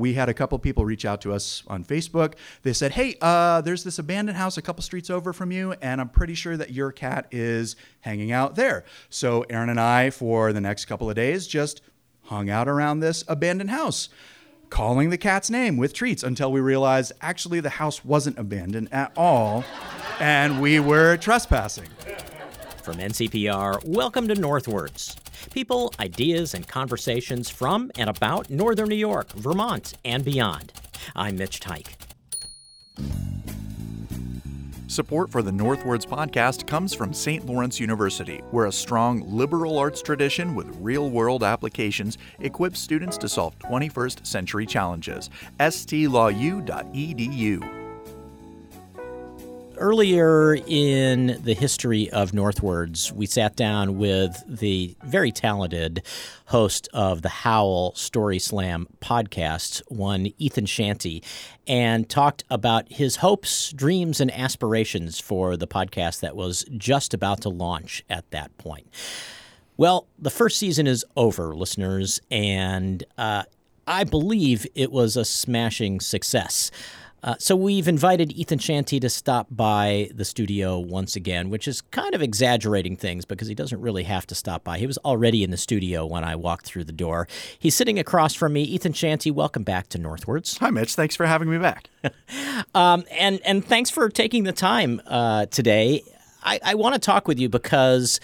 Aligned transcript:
We 0.00 0.14
had 0.14 0.28
a 0.28 0.34
couple 0.34 0.58
people 0.58 0.84
reach 0.84 1.04
out 1.04 1.20
to 1.22 1.32
us 1.32 1.62
on 1.68 1.84
Facebook. 1.84 2.34
They 2.62 2.72
said, 2.72 2.92
Hey, 2.92 3.16
uh, 3.20 3.60
there's 3.60 3.84
this 3.84 3.98
abandoned 3.98 4.38
house 4.38 4.56
a 4.56 4.62
couple 4.62 4.82
streets 4.82 5.10
over 5.10 5.32
from 5.32 5.52
you, 5.52 5.74
and 5.80 6.00
I'm 6.00 6.08
pretty 6.08 6.34
sure 6.34 6.56
that 6.56 6.70
your 6.70 6.90
cat 6.90 7.26
is 7.30 7.76
hanging 8.00 8.32
out 8.32 8.56
there. 8.56 8.84
So 9.10 9.44
Aaron 9.50 9.68
and 9.68 9.78
I, 9.78 10.10
for 10.10 10.52
the 10.52 10.60
next 10.60 10.86
couple 10.86 11.08
of 11.08 11.16
days, 11.16 11.46
just 11.46 11.82
hung 12.24 12.48
out 12.50 12.68
around 12.68 13.00
this 13.00 13.24
abandoned 13.28 13.70
house 13.70 14.08
calling 14.70 15.10
the 15.10 15.18
cat's 15.18 15.50
name 15.50 15.76
with 15.76 15.92
treats 15.92 16.22
until 16.22 16.50
we 16.50 16.60
realized 16.60 17.12
actually 17.20 17.60
the 17.60 17.70
house 17.70 18.04
wasn't 18.04 18.38
abandoned 18.38 18.88
at 18.92 19.12
all 19.16 19.64
and 20.20 20.60
we 20.60 20.78
were 20.78 21.16
trespassing. 21.16 21.88
From 22.82 22.96
NCPR, 22.96 23.84
welcome 23.84 24.26
to 24.28 24.34
Northwards. 24.34 25.14
People, 25.52 25.92
ideas, 26.00 26.54
and 26.54 26.66
conversations 26.66 27.50
from 27.50 27.90
and 27.98 28.08
about 28.08 28.48
Northern 28.48 28.88
New 28.88 28.94
York, 28.94 29.30
Vermont, 29.32 29.94
and 30.04 30.24
beyond. 30.24 30.72
I'm 31.14 31.36
Mitch 31.36 31.60
Teich. 31.60 31.88
Support 34.86 35.30
for 35.30 35.42
the 35.42 35.52
Northwards 35.52 36.06
podcast 36.06 36.66
comes 36.66 36.94
from 36.94 37.12
St. 37.12 37.44
Lawrence 37.44 37.78
University, 37.78 38.38
where 38.50 38.66
a 38.66 38.72
strong 38.72 39.20
liberal 39.30 39.78
arts 39.78 40.00
tradition 40.00 40.54
with 40.54 40.74
real 40.80 41.10
world 41.10 41.44
applications 41.44 42.16
equips 42.40 42.80
students 42.80 43.18
to 43.18 43.28
solve 43.28 43.58
21st 43.58 44.26
century 44.26 44.64
challenges. 44.66 45.28
stlawu.edu 45.60 46.20
earlier 49.80 50.54
in 50.66 51.40
the 51.42 51.54
history 51.54 52.08
of 52.10 52.32
Northwards, 52.32 53.12
we 53.12 53.26
sat 53.26 53.56
down 53.56 53.98
with 53.98 54.40
the 54.46 54.94
very 55.02 55.32
talented 55.32 56.02
host 56.46 56.88
of 56.92 57.22
the 57.22 57.28
Howl 57.28 57.94
Story 57.94 58.38
Slam 58.38 58.86
podcast, 59.00 59.82
one 59.88 60.32
Ethan 60.38 60.66
Shantie, 60.66 61.22
and 61.66 62.08
talked 62.08 62.44
about 62.50 62.92
his 62.92 63.16
hopes, 63.16 63.72
dreams, 63.72 64.20
and 64.20 64.30
aspirations 64.32 65.18
for 65.18 65.56
the 65.56 65.66
podcast 65.66 66.20
that 66.20 66.36
was 66.36 66.64
just 66.76 67.14
about 67.14 67.40
to 67.40 67.48
launch 67.48 68.04
at 68.08 68.30
that 68.30 68.56
point. 68.58 68.86
Well, 69.76 70.06
the 70.18 70.30
first 70.30 70.58
season 70.58 70.86
is 70.86 71.04
over, 71.16 71.56
listeners, 71.56 72.20
and 72.30 73.02
uh, 73.16 73.44
I 73.86 74.04
believe 74.04 74.66
it 74.74 74.92
was 74.92 75.16
a 75.16 75.24
smashing 75.24 76.00
success. 76.00 76.70
Uh, 77.22 77.34
so 77.38 77.54
we've 77.54 77.86
invited 77.86 78.32
Ethan 78.32 78.58
Shantie 78.58 79.00
to 79.00 79.10
stop 79.10 79.46
by 79.50 80.08
the 80.14 80.24
studio 80.24 80.78
once 80.78 81.16
again, 81.16 81.50
which 81.50 81.68
is 81.68 81.82
kind 81.82 82.14
of 82.14 82.22
exaggerating 82.22 82.96
things 82.96 83.24
because 83.24 83.46
he 83.48 83.54
doesn't 83.54 83.80
really 83.80 84.04
have 84.04 84.26
to 84.28 84.34
stop 84.34 84.64
by. 84.64 84.78
He 84.78 84.86
was 84.86 84.96
already 84.98 85.44
in 85.44 85.50
the 85.50 85.56
studio 85.56 86.06
when 86.06 86.24
I 86.24 86.36
walked 86.36 86.64
through 86.66 86.84
the 86.84 86.92
door. 86.92 87.28
He's 87.58 87.74
sitting 87.74 87.98
across 87.98 88.34
from 88.34 88.54
me. 88.54 88.62
Ethan 88.62 88.94
Shantie, 88.94 89.30
welcome 89.30 89.64
back 89.64 89.88
to 89.90 89.98
Northwards. 89.98 90.56
Hi, 90.58 90.70
Mitch. 90.70 90.94
Thanks 90.94 91.14
for 91.14 91.26
having 91.26 91.50
me 91.50 91.58
back. 91.58 91.90
um, 92.74 93.04
and 93.10 93.40
and 93.44 93.64
thanks 93.64 93.90
for 93.90 94.08
taking 94.08 94.44
the 94.44 94.52
time 94.52 95.02
uh, 95.06 95.46
today. 95.46 96.02
I, 96.42 96.58
I 96.64 96.74
want 96.74 96.94
to 96.94 97.00
talk 97.00 97.28
with 97.28 97.38
you 97.38 97.50
because 97.50 98.18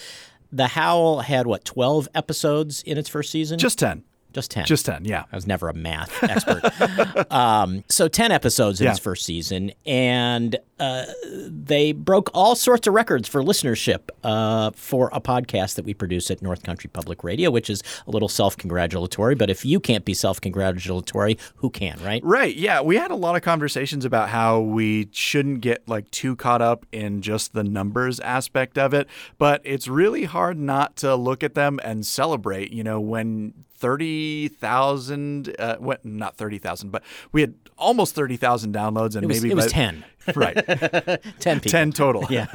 the 0.51 0.69
Howl 0.69 1.21
had 1.21 1.47
what 1.47 1.65
twelve 1.65 2.09
episodes 2.15 2.83
in 2.83 2.97
its 2.97 3.11
first 3.11 3.31
season. 3.31 3.59
Just 3.59 3.79
ten. 3.79 4.05
Just 4.37 4.51
10. 4.51 4.67
Just 4.67 4.85
10, 4.85 5.07
yeah. 5.07 5.25
I 5.33 5.35
was 5.35 5.47
never 5.47 5.71
a 5.71 5.73
math 5.73 6.23
expert. 6.23 7.33
um, 7.33 7.85
so 7.89 8.07
10 8.07 8.33
episodes 8.33 8.83
in 8.83 8.85
yeah. 8.85 8.91
its 8.91 9.01
first 9.01 9.25
season. 9.25 9.73
And 9.87 10.59
uh, 10.79 11.07
they 11.49 11.93
broke 11.93 12.29
all 12.35 12.55
sorts 12.55 12.87
of 12.87 12.93
records 12.93 13.27
for 13.27 13.43
listenership 13.43 14.11
uh, 14.25 14.73
for 14.75 15.09
a 15.15 15.23
podcast 15.23 15.77
that 15.77 15.87
we 15.87 15.95
produce 15.95 16.31
at 16.31 16.43
North 16.43 16.63
Country 16.65 16.91
Public 16.93 17.25
Radio, 17.25 17.51
which 17.51 17.71
is 17.71 17.83
a 18.07 18.11
little 18.11 18.29
self 18.29 18.59
congratulatory. 18.59 19.35
But 19.35 19.49
if 19.49 19.65
you 19.65 19.81
can't 19.81 20.05
be 20.05 20.13
self 20.13 20.39
congratulatory, 20.39 21.39
who 21.55 21.71
can, 21.71 21.99
right? 22.05 22.23
Right. 22.23 22.55
Yeah. 22.55 22.83
We 22.83 22.97
had 22.97 23.11
a 23.11 23.17
lot 23.17 23.37
of 23.37 23.43
conversations 23.43 24.05
about 24.05 24.29
how 24.29 24.61
we 24.61 25.09
shouldn't 25.13 25.63
get 25.63 25.89
like 25.89 26.11
too 26.11 26.37
caught 26.37 26.61
up 26.61 26.85
in 26.93 27.23
just 27.23 27.55
the 27.55 27.65
numbers 27.65 28.21
aspect 28.21 28.77
of 28.77 28.93
it. 28.93 29.09
But 29.39 29.63
it's 29.65 29.89
really 29.89 30.25
hard 30.25 30.59
not 30.59 30.95
to 30.97 31.17
look 31.17 31.43
at 31.43 31.55
them 31.55 31.81
and 31.83 32.05
celebrate, 32.05 32.71
you 32.71 32.85
know, 32.85 33.01
when 33.01 33.55
30,000, 33.79 35.55
uh, 35.59 35.77
what, 35.77 36.05
not 36.05 36.37
30,000, 36.37 36.91
but 36.91 37.03
we 37.33 37.41
had 37.41 37.55
almost 37.79 38.15
30,000 38.15 38.75
downloads 38.75 39.15
and 39.15 39.25
it 39.25 39.27
was, 39.27 39.43
maybe 39.43 39.53
it 39.53 39.57
was 39.57 39.73
10. 39.73 40.05
Right. 40.35 40.57
10 41.39 41.61
people. 41.61 41.71
10 41.71 41.93
total. 41.93 42.27
Yeah. 42.29 42.47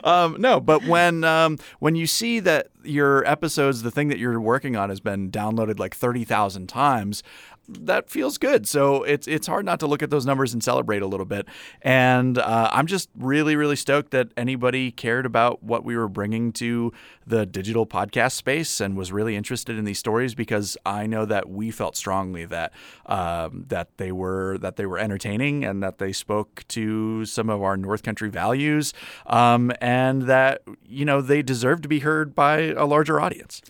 um, 0.04 0.36
no, 0.38 0.60
but 0.60 0.84
when, 0.84 1.24
um, 1.24 1.58
when 1.78 1.96
you 1.96 2.06
see 2.06 2.38
that 2.40 2.68
your 2.84 3.24
episodes, 3.24 3.80
the 3.80 3.90
thing 3.90 4.08
that 4.08 4.18
you're 4.18 4.38
working 4.38 4.76
on 4.76 4.90
has 4.90 5.00
been 5.00 5.30
downloaded 5.30 5.78
like 5.78 5.94
30,000 5.94 6.66
times, 6.66 7.22
that 7.68 8.08
feels 8.08 8.38
good. 8.38 8.66
So 8.66 9.02
it's 9.02 9.28
it's 9.28 9.46
hard 9.46 9.64
not 9.64 9.80
to 9.80 9.86
look 9.86 10.02
at 10.02 10.10
those 10.10 10.24
numbers 10.24 10.52
and 10.52 10.62
celebrate 10.62 11.02
a 11.02 11.06
little 11.06 11.26
bit. 11.26 11.46
And 11.82 12.38
uh, 12.38 12.70
I'm 12.72 12.86
just 12.86 13.10
really 13.16 13.56
really 13.56 13.76
stoked 13.76 14.10
that 14.12 14.32
anybody 14.36 14.90
cared 14.90 15.26
about 15.26 15.62
what 15.62 15.84
we 15.84 15.96
were 15.96 16.08
bringing 16.08 16.52
to 16.54 16.92
the 17.26 17.44
digital 17.44 17.86
podcast 17.86 18.32
space 18.32 18.80
and 18.80 18.96
was 18.96 19.12
really 19.12 19.36
interested 19.36 19.78
in 19.78 19.84
these 19.84 19.98
stories 19.98 20.34
because 20.34 20.76
I 20.86 21.06
know 21.06 21.26
that 21.26 21.48
we 21.48 21.70
felt 21.70 21.96
strongly 21.96 22.46
that 22.46 22.72
um, 23.06 23.66
that 23.68 23.96
they 23.98 24.12
were 24.12 24.56
that 24.58 24.76
they 24.76 24.86
were 24.86 24.98
entertaining 24.98 25.64
and 25.64 25.82
that 25.82 25.98
they 25.98 26.12
spoke 26.12 26.64
to 26.68 27.24
some 27.26 27.50
of 27.50 27.62
our 27.62 27.76
North 27.76 28.02
Country 28.02 28.30
values 28.30 28.94
um, 29.26 29.72
and 29.80 30.22
that 30.22 30.62
you 30.86 31.04
know 31.04 31.20
they 31.20 31.42
deserve 31.42 31.82
to 31.82 31.88
be 31.88 32.00
heard 32.00 32.34
by 32.34 32.60
a 32.60 32.86
larger 32.86 33.20
audience. 33.20 33.60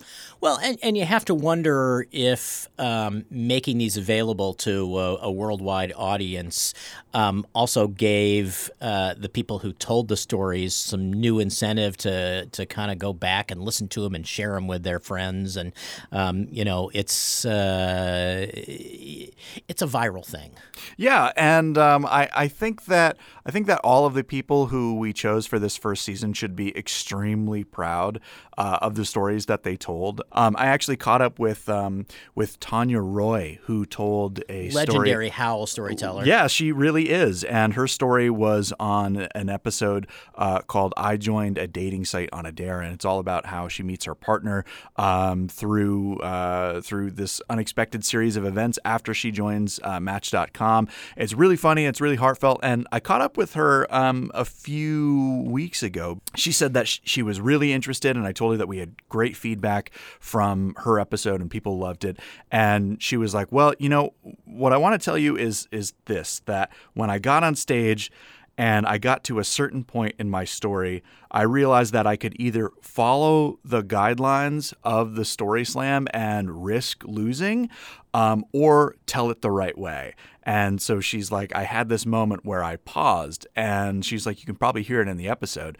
Well, 0.41 0.57
and, 0.63 0.79
and 0.81 0.97
you 0.97 1.03
have 1.03 1.25
to 1.25 1.35
wonder 1.35 2.07
if 2.11 2.69
um, 2.77 3.25
making 3.29 3.77
these 3.77 3.88
available 3.97 4.53
to 4.53 4.97
a, 4.97 5.17
a 5.23 5.31
worldwide 5.31 5.93
audience 5.95 6.73
um, 7.13 7.45
also 7.53 7.87
gave 7.87 8.69
uh, 8.81 9.15
the 9.17 9.29
people 9.29 9.59
who 9.59 9.73
told 9.73 10.07
the 10.07 10.17
stories 10.17 10.75
some 10.75 11.11
new 11.11 11.39
incentive 11.39 11.97
to 11.97 12.45
to 12.47 12.65
kind 12.65 12.91
of 12.91 12.99
go 12.99 13.13
back 13.13 13.51
and 13.51 13.61
listen 13.61 13.87
to 13.87 14.01
them 14.01 14.15
and 14.15 14.27
share 14.27 14.53
them 14.53 14.67
with 14.67 14.83
their 14.83 14.99
friends. 14.99 15.57
And 15.57 15.73
um, 16.11 16.47
you 16.51 16.63
know, 16.63 16.91
it's 16.93 17.45
uh, 17.45 18.47
it's 18.51 19.81
a 19.81 19.87
viral 19.87 20.25
thing. 20.25 20.51
Yeah, 20.97 21.31
and 21.35 21.77
um, 21.77 22.05
I 22.05 22.29
I 22.35 22.47
think 22.47 22.85
that 22.85 23.17
I 23.45 23.51
think 23.51 23.67
that 23.67 23.79
all 23.83 24.05
of 24.05 24.13
the 24.13 24.23
people 24.23 24.67
who 24.67 24.95
we 24.95 25.13
chose 25.13 25.47
for 25.47 25.57
this 25.57 25.77
first 25.77 26.03
season 26.03 26.33
should 26.33 26.55
be 26.55 26.77
extremely 26.77 27.63
proud 27.63 28.19
uh, 28.57 28.77
of 28.81 28.95
the 28.95 29.05
stories 29.05 29.47
that 29.47 29.63
they 29.63 29.75
told. 29.75 30.21
Um, 30.33 30.55
I 30.57 30.67
actually 30.67 30.97
caught 30.97 31.21
up 31.21 31.39
with 31.39 31.67
um, 31.69 32.05
with 32.35 32.59
Tanya 32.59 32.99
Roy, 32.99 33.59
who 33.63 33.78
told 33.85 34.41
a 34.49 34.69
legendary 34.71 35.27
story. 35.27 35.29
howl 35.29 35.65
storyteller. 35.65 36.25
Yeah, 36.25 36.47
she 36.47 36.71
really 36.71 37.09
is, 37.09 37.43
and 37.43 37.73
her 37.73 37.87
story 37.87 38.29
was 38.29 38.73
on 38.79 39.27
an 39.35 39.49
episode 39.49 40.07
uh, 40.35 40.59
called 40.61 40.93
"I 40.97 41.17
Joined 41.17 41.57
a 41.57 41.67
Dating 41.67 42.05
Site 42.05 42.29
on 42.33 42.45
a 42.45 42.51
Dare," 42.51 42.81
and 42.81 42.93
it's 42.93 43.05
all 43.05 43.19
about 43.19 43.47
how 43.47 43.67
she 43.67 43.83
meets 43.83 44.05
her 44.05 44.15
partner 44.15 44.65
um, 44.95 45.47
through 45.47 46.17
uh, 46.19 46.81
through 46.81 47.11
this 47.11 47.41
unexpected 47.49 48.05
series 48.05 48.35
of 48.35 48.45
events 48.45 48.79
after 48.85 49.13
she 49.13 49.31
joins 49.31 49.79
uh, 49.83 49.99
Match.com. 49.99 50.87
It's 51.17 51.33
really 51.33 51.57
funny. 51.57 51.85
It's 51.85 52.01
really 52.01 52.15
heartfelt, 52.17 52.59
and 52.63 52.87
I 52.91 52.99
caught 52.99 53.21
up 53.21 53.37
with 53.37 53.53
her 53.53 53.87
um, 53.93 54.31
a 54.33 54.45
few 54.45 55.43
weeks 55.47 55.83
ago. 55.83 56.21
She 56.35 56.51
said 56.51 56.73
that 56.73 56.87
sh- 56.87 56.99
she 57.03 57.21
was 57.21 57.39
really 57.41 57.73
interested, 57.73 58.15
and 58.15 58.25
I 58.25 58.31
told 58.31 58.53
her 58.53 58.57
that 58.57 58.67
we 58.67 58.77
had 58.77 59.07
great 59.09 59.35
feedback 59.35 59.91
from 60.19 60.75
her 60.79 60.99
episode 60.99 61.41
and 61.41 61.49
people 61.49 61.77
loved 61.77 62.05
it. 62.05 62.17
And 62.51 63.01
she 63.01 63.17
was 63.17 63.33
like, 63.33 63.51
"Well, 63.51 63.68
you 63.79 63.89
know, 63.89 64.13
what 64.45 64.73
I 64.73 64.77
want 64.77 64.99
to 64.99 65.03
tell 65.03 65.17
you 65.17 65.37
is 65.37 65.67
is 65.71 65.93
this 66.05 66.41
that 66.45 66.71
when 66.93 67.09
I 67.09 67.19
got 67.19 67.43
on 67.43 67.55
stage." 67.55 68.11
and 68.59 68.85
I 68.85 68.97
got 68.97 69.23
to 69.23 69.39
a 69.39 69.45
certain 69.45 69.85
point 69.85 70.15
in 70.19 70.29
my 70.29 70.43
story, 70.43 71.01
I 71.31 71.43
realized 71.43 71.93
that 71.93 72.05
I 72.05 72.17
could 72.17 72.35
either 72.37 72.71
follow 72.81 73.57
the 73.63 73.81
guidelines 73.81 74.73
of 74.83 75.15
the 75.15 75.23
story 75.23 75.63
slam 75.63 76.09
and 76.13 76.61
risk 76.65 77.05
losing, 77.05 77.69
um, 78.13 78.43
or 78.51 78.97
tell 79.05 79.29
it 79.29 79.41
the 79.41 79.49
right 79.49 79.77
way. 79.77 80.13
And 80.43 80.81
so 80.81 80.99
she's 80.99 81.31
like, 81.31 81.55
I 81.55 81.63
had 81.63 81.87
this 81.87 82.05
moment 82.05 82.43
where 82.43 82.61
I 82.61 82.75
paused, 82.75 83.47
and 83.55 84.03
she's 84.03 84.25
like, 84.25 84.41
you 84.41 84.45
can 84.45 84.55
probably 84.55 84.83
hear 84.83 84.99
it 84.99 85.07
in 85.07 85.15
the 85.15 85.29
episode. 85.29 85.77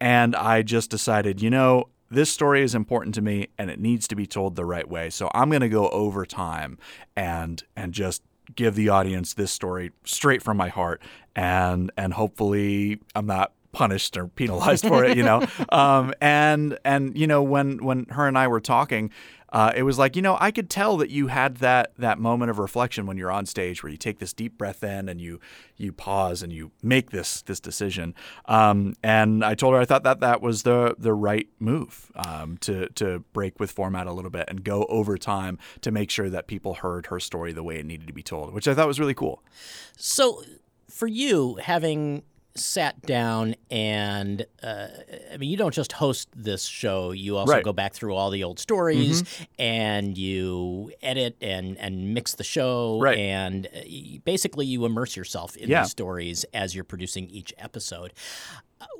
And 0.00 0.34
I 0.34 0.62
just 0.62 0.90
decided, 0.90 1.40
you 1.40 1.50
know, 1.50 1.88
this 2.12 2.30
story 2.30 2.62
is 2.62 2.74
important 2.74 3.14
to 3.14 3.22
me 3.22 3.48
and 3.58 3.70
it 3.70 3.80
needs 3.80 4.06
to 4.08 4.14
be 4.14 4.26
told 4.26 4.54
the 4.56 4.64
right 4.64 4.88
way. 4.88 5.10
So 5.10 5.30
I'm 5.34 5.48
going 5.48 5.62
to 5.62 5.68
go 5.68 5.88
over 5.88 6.26
time 6.26 6.78
and 7.16 7.62
and 7.76 7.92
just 7.92 8.22
give 8.54 8.74
the 8.74 8.88
audience 8.90 9.34
this 9.34 9.50
story 9.50 9.92
straight 10.04 10.42
from 10.42 10.56
my 10.56 10.68
heart 10.68 11.00
and 11.34 11.90
and 11.96 12.12
hopefully 12.12 13.00
I'm 13.14 13.26
not 13.26 13.52
punished 13.72 14.16
or 14.16 14.28
penalized 14.42 14.86
for 14.86 15.04
it, 15.04 15.16
you 15.16 15.22
know. 15.22 15.46
Um, 15.70 16.12
and 16.20 16.78
and 16.84 17.16
you 17.16 17.26
know 17.26 17.42
when 17.42 17.82
when 17.82 18.06
her 18.10 18.26
and 18.28 18.36
I 18.36 18.46
were 18.48 18.60
talking, 18.60 19.10
uh, 19.52 19.70
it 19.76 19.82
was 19.82 19.98
like 19.98 20.16
you 20.16 20.22
know 20.22 20.36
I 20.40 20.50
could 20.50 20.68
tell 20.68 20.96
that 20.96 21.10
you 21.10 21.28
had 21.28 21.58
that 21.58 21.92
that 21.98 22.18
moment 22.18 22.50
of 22.50 22.58
reflection 22.58 23.06
when 23.06 23.16
you're 23.16 23.30
on 23.30 23.46
stage 23.46 23.82
where 23.82 23.92
you 23.92 23.98
take 23.98 24.18
this 24.18 24.32
deep 24.32 24.58
breath 24.58 24.82
in 24.82 25.08
and 25.08 25.20
you 25.20 25.38
you 25.76 25.92
pause 25.92 26.42
and 26.42 26.52
you 26.52 26.72
make 26.82 27.10
this 27.10 27.42
this 27.42 27.60
decision. 27.60 28.14
Um, 28.46 28.94
and 29.02 29.44
I 29.44 29.54
told 29.54 29.74
her 29.74 29.80
I 29.80 29.84
thought 29.84 30.02
that 30.04 30.20
that 30.20 30.40
was 30.40 30.62
the 30.62 30.96
the 30.98 31.12
right 31.12 31.48
move 31.60 32.10
um, 32.16 32.56
to 32.58 32.88
to 32.94 33.20
break 33.32 33.60
with 33.60 33.70
format 33.70 34.06
a 34.06 34.12
little 34.12 34.30
bit 34.30 34.46
and 34.48 34.64
go 34.64 34.84
over 34.88 35.18
time 35.18 35.58
to 35.82 35.90
make 35.90 36.10
sure 36.10 36.30
that 36.30 36.46
people 36.46 36.74
heard 36.74 37.06
her 37.06 37.20
story 37.20 37.52
the 37.52 37.62
way 37.62 37.78
it 37.78 37.86
needed 37.86 38.06
to 38.06 38.12
be 38.12 38.22
told, 38.22 38.54
which 38.54 38.66
I 38.66 38.74
thought 38.74 38.88
was 38.88 38.98
really 38.98 39.14
cool. 39.14 39.42
So, 39.96 40.42
for 40.88 41.06
you, 41.06 41.56
having 41.62 42.22
sat 42.54 43.00
down 43.02 43.54
and 43.70 44.44
uh, 44.62 44.86
I 45.32 45.36
mean, 45.38 45.50
you 45.50 45.56
don't 45.56 45.72
just 45.74 45.92
host 45.92 46.28
this 46.36 46.64
show. 46.64 47.12
You 47.12 47.36
also 47.38 47.52
Right. 47.52 47.64
go 47.64 47.72
back 47.72 47.94
through 47.94 48.14
all 48.14 48.30
the 48.30 48.44
old 48.44 48.58
stories 48.58 49.24
and 49.58 50.16
you 50.18 50.92
edit 51.02 51.36
and 51.40 51.78
and 51.78 52.12
mix 52.14 52.34
the 52.34 52.44
show. 52.44 52.98
Right. 53.00 53.18
And 53.18 53.66
uh, 53.66 53.80
basically, 54.24 54.66
you 54.66 54.84
immerse 54.84 55.16
yourself 55.16 55.56
in 55.56 55.70
Yeah. 55.70 55.82
these 55.82 55.90
stories 55.90 56.44
as 56.52 56.74
you're 56.74 56.84
producing 56.84 57.28
each 57.30 57.54
episode. 57.58 58.12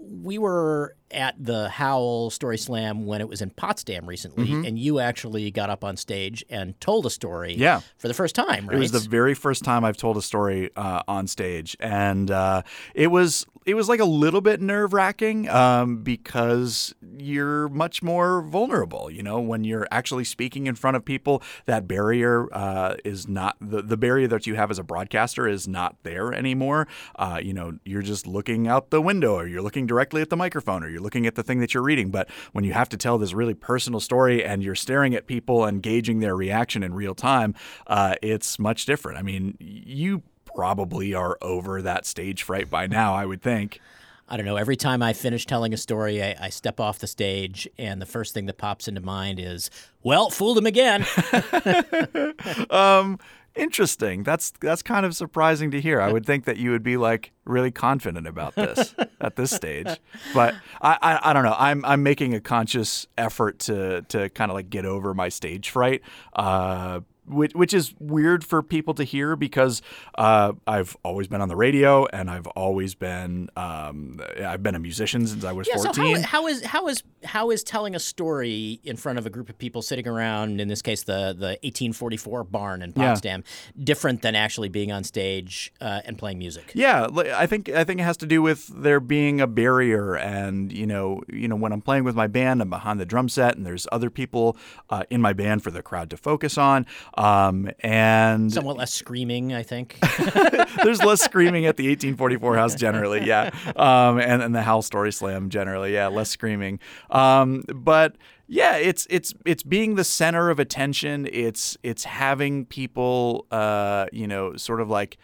We 0.01 0.39
were 0.39 0.97
at 1.11 1.35
the 1.39 1.69
Howl 1.69 2.31
Story 2.31 2.57
Slam 2.59 3.05
when 3.07 3.21
it 3.21 3.29
was 3.29 3.43
in 3.43 3.51
Potsdam 3.51 4.07
recently, 4.07 4.51
and 4.67 4.79
you 4.79 4.99
actually 4.99 5.51
got 5.51 5.69
up 5.71 5.85
on 5.85 5.97
stage 5.97 6.45
and 6.49 6.79
told 6.81 7.05
a 7.07 7.11
story 7.11 7.53
Mm-hmm. 7.53 7.63
Yeah. 7.63 7.81
for 7.99 8.09
the 8.09 8.15
first 8.15 8.35
time, 8.35 8.67
right? 8.67 8.77
It 8.77 8.79
was 8.81 8.93
the 8.93 8.99
very 9.01 9.35
first 9.35 9.63
time 9.65 9.85
I've 9.85 9.97
told 9.97 10.17
a 10.17 10.23
story 10.23 10.71
uh, 10.77 11.03
on 11.09 11.27
stage, 11.27 11.77
and 11.81 12.31
uh, 12.31 12.63
it 12.95 13.09
was 13.09 13.47
it 13.65 13.75
was 13.75 13.89
like 13.89 14.01
a 14.01 14.05
little 14.05 14.41
bit 14.41 14.61
nerve 14.61 14.93
wracking 14.93 15.49
um, 15.49 16.03
because 16.03 16.95
you're 17.19 17.69
much 17.69 18.03
more 18.03 18.43
vulnerable. 18.43 19.11
You 19.11 19.23
know, 19.23 19.41
when 19.41 19.65
you're 19.65 19.87
actually 19.91 20.25
speaking 20.25 20.67
in 20.67 20.75
front 20.75 20.97
of 20.97 21.05
people, 21.05 21.43
that 21.67 21.87
barrier 21.87 22.49
uh, 22.53 22.97
is 23.05 23.29
not 23.29 23.57
the 23.61 23.83
the 23.83 23.97
barrier 23.97 24.27
that 24.29 24.47
you 24.47 24.55
have 24.55 24.71
as 24.71 24.79
a 24.79 24.83
broadcaster 24.83 25.47
is 25.47 25.69
not 25.69 25.97
there 26.03 26.33
anymore. 26.33 26.89
Uh, 27.17 27.41
you 27.43 27.53
know, 27.53 27.79
you're 27.85 28.03
just 28.03 28.27
looking 28.27 28.67
out 28.67 28.91
the 28.91 29.01
window, 29.01 29.35
or 29.35 29.47
you're 29.47 29.63
looking 29.63 29.87
directly 29.87 30.23
at 30.23 30.31
the 30.31 30.37
microphone, 30.37 30.83
or 30.83 30.89
you're 30.89 31.01
looking 31.01 31.27
at 31.27 31.35
the 31.35 31.43
thing 31.43 31.61
that 31.61 31.75
you're 31.75 31.83
reading. 31.83 32.11
But 32.11 32.29
when 32.53 32.65
you 32.65 32.73
have 32.73 32.89
to 32.91 32.97
tell 32.97 33.19
this 33.19 33.33
really 33.33 33.55
personal 33.55 34.01
story 34.01 34.45
and 34.45 34.63
you're 34.63 34.75
staring 34.75 35.15
at 35.15 35.27
people 35.27 35.65
and 35.65 35.83
gauging 35.83 36.21
their 36.21 36.37
reaction 36.37 36.83
in 36.83 36.95
real 36.95 37.15
time, 37.15 37.55
uh, 37.87 38.17
it's 38.23 38.59
much 38.59 38.87
different. 38.87 39.19
I 39.19 39.23
mean, 39.23 39.57
you 39.61 40.23
probably 40.55 41.15
are 41.15 41.39
over 41.43 41.83
that 41.83 42.07
stage 42.07 42.43
fright 42.43 42.71
by 42.71 42.87
now, 42.87 43.15
I 43.15 43.27
would 43.27 43.43
think. 43.43 43.81
I 44.29 44.37
don't 44.37 44.47
know. 44.47 44.57
Every 44.57 44.77
time 44.77 45.03
I 45.03 45.13
finish 45.13 45.45
telling 45.45 45.75
a 45.75 45.77
story, 45.77 46.23
I, 46.23 46.37
I 46.41 46.49
step 46.49 46.81
off 46.81 47.01
the 47.01 47.07
stage, 47.07 47.69
and 47.77 48.01
the 48.01 48.07
first 48.07 48.33
thing 48.33 48.47
that 48.47 48.57
pops 48.57 48.89
into 48.89 49.03
mind 49.03 49.39
is, 49.39 49.69
"Well, 50.03 50.31
fooled 50.31 50.59
him 50.59 50.67
again." 50.67 51.05
Um, 52.71 53.19
interesting. 53.55 54.23
That's 54.23 54.53
that's 54.61 54.83
kind 54.83 55.05
of 55.05 55.15
surprising 55.15 55.71
to 55.73 55.81
hear. 55.81 56.01
I 56.01 56.11
would 56.11 56.25
think 56.25 56.45
that 56.45 56.57
you 56.57 56.71
would 56.71 56.83
be 56.83 56.97
like 56.97 57.33
really 57.45 57.71
confident 57.71 58.27
about 58.27 58.55
this 58.55 58.95
at 59.21 59.37
this 59.37 59.51
stage, 59.51 59.89
but 60.35 60.55
I, 60.81 60.99
I 61.03 61.31
I 61.31 61.33
don't 61.33 61.45
know. 61.45 61.57
I'm 61.59 61.85
I'm 61.85 62.03
making 62.03 62.35
a 62.35 62.41
conscious 62.41 63.07
effort 63.19 63.59
to 63.61 64.03
to 64.09 64.29
kind 64.31 64.51
of 64.51 64.55
like 64.55 64.71
get 64.71 64.85
over 64.85 65.13
my 65.15 65.29
stage 65.29 65.71
fright. 65.71 66.03
Uh, 66.33 67.01
which, 67.27 67.55
which 67.55 67.73
is 67.73 67.95
weird 67.99 68.45
for 68.45 68.63
people 68.63 68.95
to 68.95 69.05
hear 69.05 69.37
because 69.37 69.81
uh, 70.17 70.53
I've 70.67 70.97
always 71.05 71.29
been 71.29 71.41
on 71.41 71.49
the 71.49 71.57
radio 71.57 72.07
and 72.07 72.31
I've 72.31 72.47
always 72.49 72.95
been 72.95 73.49
um, 73.57 74.21
I've 74.45 74.63
been 74.63 74.75
a 74.75 74.79
musician 74.81 75.27
since 75.27 75.45
I 75.45 75.53
was 75.53 75.69
yeah. 75.69 75.77
So 75.77 75.93
14. 75.93 76.17
how, 76.17 76.23
how 76.23 76.47
is 76.49 76.65
how 76.65 76.89
is 76.89 77.03
how 77.25 77.51
is 77.51 77.63
telling 77.63 77.95
a 77.95 78.01
story 78.01 78.81
in 78.85 78.97
front 78.97 79.19
of 79.19 79.27
a 79.27 79.31
group 79.31 79.49
of 79.49 79.59
people 79.59 79.83
sitting 79.83 80.09
around, 80.09 80.61
in 80.61 80.69
this 80.69 80.83
case, 80.83 81.05
the 81.05 81.35
the 81.39 81.59
1844 81.63 82.45
barn 82.45 82.83
in 82.83 82.93
Yeah. 82.97 83.09
Potsdam, 83.09 83.45
different 83.83 84.23
than 84.23 84.35
actually 84.35 84.69
being 84.69 84.91
on 84.93 85.05
stage 85.05 85.73
uh, 85.81 86.01
and 86.05 86.19
playing 86.19 86.39
music? 86.39 86.73
Yeah, 86.75 87.09
I 87.35 87.47
think 87.47 87.69
I 87.69 87.85
think 87.85 88.01
it 88.01 88.05
has 88.05 88.17
to 88.19 88.27
do 88.27 88.43
with 88.43 88.67
there 88.69 89.01
being 89.01 89.41
a 89.41 89.47
barrier, 89.47 90.17
and 90.17 90.73
you 90.73 90.87
know, 90.87 91.23
you 91.29 91.49
know, 91.49 91.57
when 91.57 91.73
I'm 91.73 91.81
playing 91.81 92.05
with 92.05 92.15
my 92.15 92.27
band, 92.27 92.61
I'm 92.63 92.71
behind 92.71 92.99
the 93.01 93.07
drum 93.07 93.29
set, 93.29 93.57
and 93.57 93.65
there's 93.65 93.87
other 93.93 94.11
people 94.11 94.57
uh, 94.91 95.05
in 95.11 95.21
my 95.21 95.33
band 95.33 95.63
for 95.63 95.71
the 95.71 95.83
crowd 95.83 96.11
to 96.11 96.17
focus 96.17 96.59
on, 96.59 96.87
um, 97.15 97.71
and 97.81 98.53
Somewhat 98.53 98.77
less 98.77 98.93
screaming, 98.93 99.53
I 99.53 99.63
think. 99.63 99.99
there's 100.83 101.03
less 101.03 101.23
screaming 101.23 101.67
at 101.67 101.77
the 101.77 101.89
1844 101.89 102.57
house 102.57 102.75
generally, 102.75 103.25
yeah, 103.27 103.51
um, 103.77 104.19
and 104.19 104.43
and 104.43 104.55
the 104.55 104.63
Howl 104.63 104.83
Story 104.83 105.13
Slam 105.13 105.51
generally, 105.51 105.95
yeah, 105.95 106.09
less 106.09 106.31
screaming, 106.31 106.79
um, 107.11 107.63
but. 107.75 108.17
Yeah, 108.49 108.77
it's 108.77 109.07
it's 109.09 109.33
it's 109.47 109.63
being 109.63 109.95
the 109.95 110.05
center 110.05 110.51
of 110.51 110.59
attention. 110.59 111.27
It's 111.33 111.79
it's 111.83 112.05
having 112.05 112.67
people, 112.67 113.47
uh, 113.51 114.07
you 114.13 114.27
know, 114.27 114.57
sort 114.57 114.83
of 114.83 114.91
like, 114.91 115.17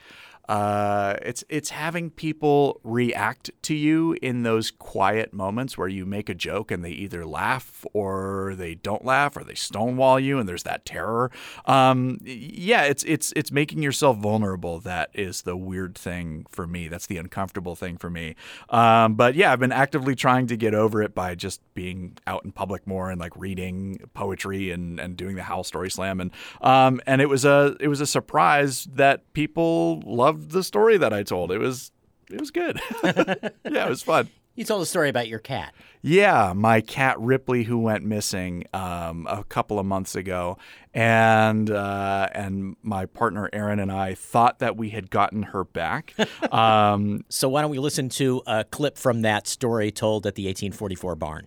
uh, 0.49 1.17
it's 1.23 1.45
it's 1.51 1.71
having 1.71 2.11
people 2.11 2.81
react 2.83 3.51
to 3.63 3.75
you 3.75 4.17
in 4.23 4.45
those 4.45 4.71
quiet 4.71 5.33
moments 5.35 5.77
where 5.77 5.89
you 5.89 6.07
make 6.07 6.31
a 6.31 6.35
joke 6.35 6.71
and 6.71 6.83
they 6.83 6.91
either 6.91 7.27
laugh 7.27 7.85
or 7.93 8.55
they 8.57 8.75
don't 8.75 9.05
laugh 9.05 9.37
or 9.37 9.45
they 9.45 9.55
stonewall 9.55 10.19
you 10.19 10.39
and 10.39 10.49
there's 10.49 10.63
that 10.63 10.87
terror. 10.87 11.31
Um, 11.67 12.19
yeah, 12.25 12.85
it's 12.85 13.05
it's 13.05 13.33
it's 13.37 13.53
making 13.53 13.83
yourself 13.83 14.17
vulnerable. 14.17 14.81
That 14.81 15.11
is 15.13 15.43
the 15.43 15.57
weird 15.57 15.97
thing 15.97 16.47
for 16.49 16.67
me. 16.67 16.89
That's 16.89 17.07
the 17.07 17.19
uncomfortable 17.19 17.77
thing 17.77 17.99
for 17.99 18.09
me. 18.09 18.35
Um, 18.71 19.17
but 19.17 19.35
yeah, 19.35 19.53
I've 19.53 19.61
been 19.61 19.73
actively 19.73 20.15
trying 20.15 20.47
to 20.47 20.57
get 20.57 20.75
over 20.75 21.03
it 21.03 21.15
by 21.15 21.35
just 21.35 21.61
being 21.75 22.17
out 22.27 22.45
in 22.47 22.53
public 22.53 22.87
more 22.87 23.11
and 23.11 23.21
like 23.21 23.37
reading 23.37 24.01
poetry 24.15 24.71
and, 24.71 24.99
and 24.99 25.15
doing 25.15 25.37
the 25.37 25.43
Howl 25.43 25.63
Story 25.63 25.91
Slam 25.91 26.21
and 26.21 26.31
um, 26.63 27.03
and 27.07 27.21
it 27.21 27.29
was 27.29 27.45
a 27.45 27.77
it 27.81 27.89
was 27.89 28.01
a 28.01 28.07
surprise 28.07 28.89
that 28.95 29.31
people 29.35 30.03
loved 30.07 30.38
the 30.39 30.63
story 30.63 30.97
that 30.99 31.13
I 31.13 31.23
told. 31.23 31.53
It 31.53 31.59
was 31.59 31.91
it 32.31 32.39
was 32.41 32.51
good. 32.51 32.81
yeah, 33.05 33.87
it 33.87 33.89
was 33.89 34.03
fun. 34.03 34.29
you 34.55 34.65
told 34.65 34.83
a 34.83 34.87
story 34.87 35.09
about 35.09 35.29
your 35.29 35.39
cat. 35.39 35.75
Yeah, 36.03 36.53
my 36.55 36.81
cat 36.81 37.19
Ripley, 37.19 37.65
who 37.65 37.79
went 37.79 38.05
missing 38.05 38.65
um, 38.73 39.27
a 39.29 39.43
couple 39.45 39.79
of 39.79 39.87
months 39.87 40.15
ago, 40.15 40.59
and 40.95 41.71
uh, 41.71 42.29
and 42.33 42.77
my 42.83 43.07
partner 43.07 43.49
Aaron 43.53 43.81
and 43.81 43.91
I 43.91 44.15
thought 44.15 44.59
that 44.61 44.77
we 44.77 44.91
had 44.91 45.11
gotten 45.11 45.43
her 45.45 45.65
back. 45.65 46.15
Um, 46.53 47.25
So 47.29 47.49
why 47.49 47.63
don't 47.63 47.71
we 47.71 47.79
listen 47.79 48.09
to 48.11 48.43
a 48.47 48.65
clip 48.65 48.97
from 48.97 49.23
that 49.23 49.47
story 49.47 49.91
told 49.91 50.27
at 50.27 50.35
the 50.35 50.45
1844 50.45 51.15
barn? 51.17 51.47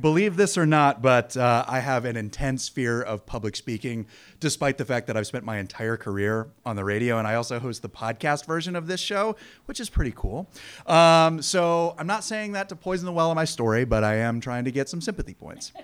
Believe 0.00 0.36
this 0.36 0.58
or 0.58 0.66
not, 0.66 1.00
but 1.00 1.36
uh, 1.36 1.64
I 1.66 1.80
have 1.80 2.04
an 2.04 2.16
intense 2.16 2.68
fear 2.68 3.00
of 3.00 3.24
public 3.24 3.56
speaking, 3.56 4.06
despite 4.40 4.78
the 4.78 4.84
fact 4.84 5.06
that 5.06 5.16
I've 5.16 5.26
spent 5.26 5.44
my 5.44 5.58
entire 5.58 5.96
career 5.96 6.48
on 6.64 6.76
the 6.76 6.84
radio, 6.84 7.18
and 7.18 7.26
I 7.26 7.34
also 7.34 7.58
host 7.58 7.82
the 7.82 7.88
podcast 7.88 8.46
version 8.46 8.76
of 8.76 8.86
this 8.86 9.00
show, 9.00 9.36
which 9.64 9.80
is 9.80 9.88
pretty 9.88 10.12
cool. 10.14 10.50
Um, 10.86 11.40
so 11.40 11.94
I'm 11.98 12.06
not 12.06 12.24
saying 12.24 12.52
that 12.52 12.68
to 12.68 12.76
poison 12.76 13.06
the 13.06 13.12
well 13.12 13.30
of 13.30 13.36
my 13.36 13.44
story, 13.44 13.84
but 13.84 14.04
I 14.04 14.16
am 14.16 14.40
trying 14.40 14.64
to 14.64 14.70
get 14.70 14.88
some 14.88 15.00
sympathy 15.00 15.34
points. 15.34 15.72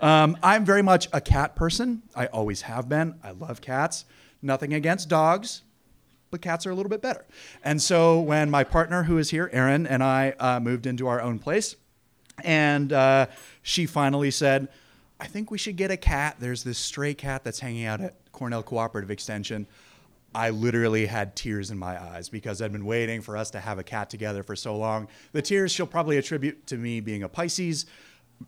Um, 0.00 0.38
I'm 0.42 0.64
very 0.64 0.80
much 0.80 1.08
a 1.12 1.20
cat 1.20 1.54
person. 1.54 2.02
I 2.16 2.26
always 2.28 2.62
have 2.62 2.88
been. 2.88 3.18
I 3.22 3.32
love 3.32 3.60
cats. 3.60 4.06
Nothing 4.40 4.72
against 4.72 5.10
dogs, 5.10 5.62
but 6.30 6.40
cats 6.40 6.66
are 6.66 6.70
a 6.70 6.74
little 6.74 6.88
bit 6.88 7.02
better. 7.02 7.26
And 7.62 7.82
so 7.82 8.18
when 8.20 8.50
my 8.50 8.64
partner, 8.64 9.02
who 9.02 9.18
is 9.18 9.28
here, 9.28 9.50
Erin, 9.52 9.86
and 9.86 10.02
I 10.02 10.30
uh, 10.38 10.58
moved 10.58 10.86
into 10.86 11.06
our 11.06 11.20
own 11.20 11.38
place, 11.38 11.76
and 12.44 12.92
uh, 12.92 13.26
she 13.62 13.86
finally 13.86 14.30
said, 14.30 14.68
I 15.20 15.26
think 15.26 15.50
we 15.50 15.58
should 15.58 15.76
get 15.76 15.90
a 15.90 15.96
cat. 15.96 16.36
There's 16.38 16.64
this 16.64 16.78
stray 16.78 17.14
cat 17.14 17.44
that's 17.44 17.60
hanging 17.60 17.84
out 17.84 18.00
at 18.00 18.14
Cornell 18.32 18.62
Cooperative 18.62 19.10
Extension. 19.10 19.66
I 20.34 20.50
literally 20.50 21.06
had 21.06 21.34
tears 21.34 21.70
in 21.70 21.78
my 21.78 22.00
eyes 22.00 22.28
because 22.28 22.62
I'd 22.62 22.72
been 22.72 22.86
waiting 22.86 23.20
for 23.20 23.36
us 23.36 23.50
to 23.50 23.60
have 23.60 23.78
a 23.78 23.82
cat 23.82 24.10
together 24.10 24.42
for 24.42 24.54
so 24.54 24.76
long. 24.76 25.08
The 25.32 25.42
tears 25.42 25.72
she'll 25.72 25.86
probably 25.86 26.18
attribute 26.18 26.66
to 26.68 26.76
me 26.76 27.00
being 27.00 27.22
a 27.22 27.28
Pisces. 27.28 27.86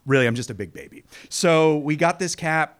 Really, 0.06 0.26
I'm 0.26 0.34
just 0.34 0.50
a 0.50 0.54
big 0.54 0.72
baby. 0.72 1.04
So 1.28 1.78
we 1.78 1.96
got 1.96 2.18
this 2.18 2.34
cat. 2.34 2.78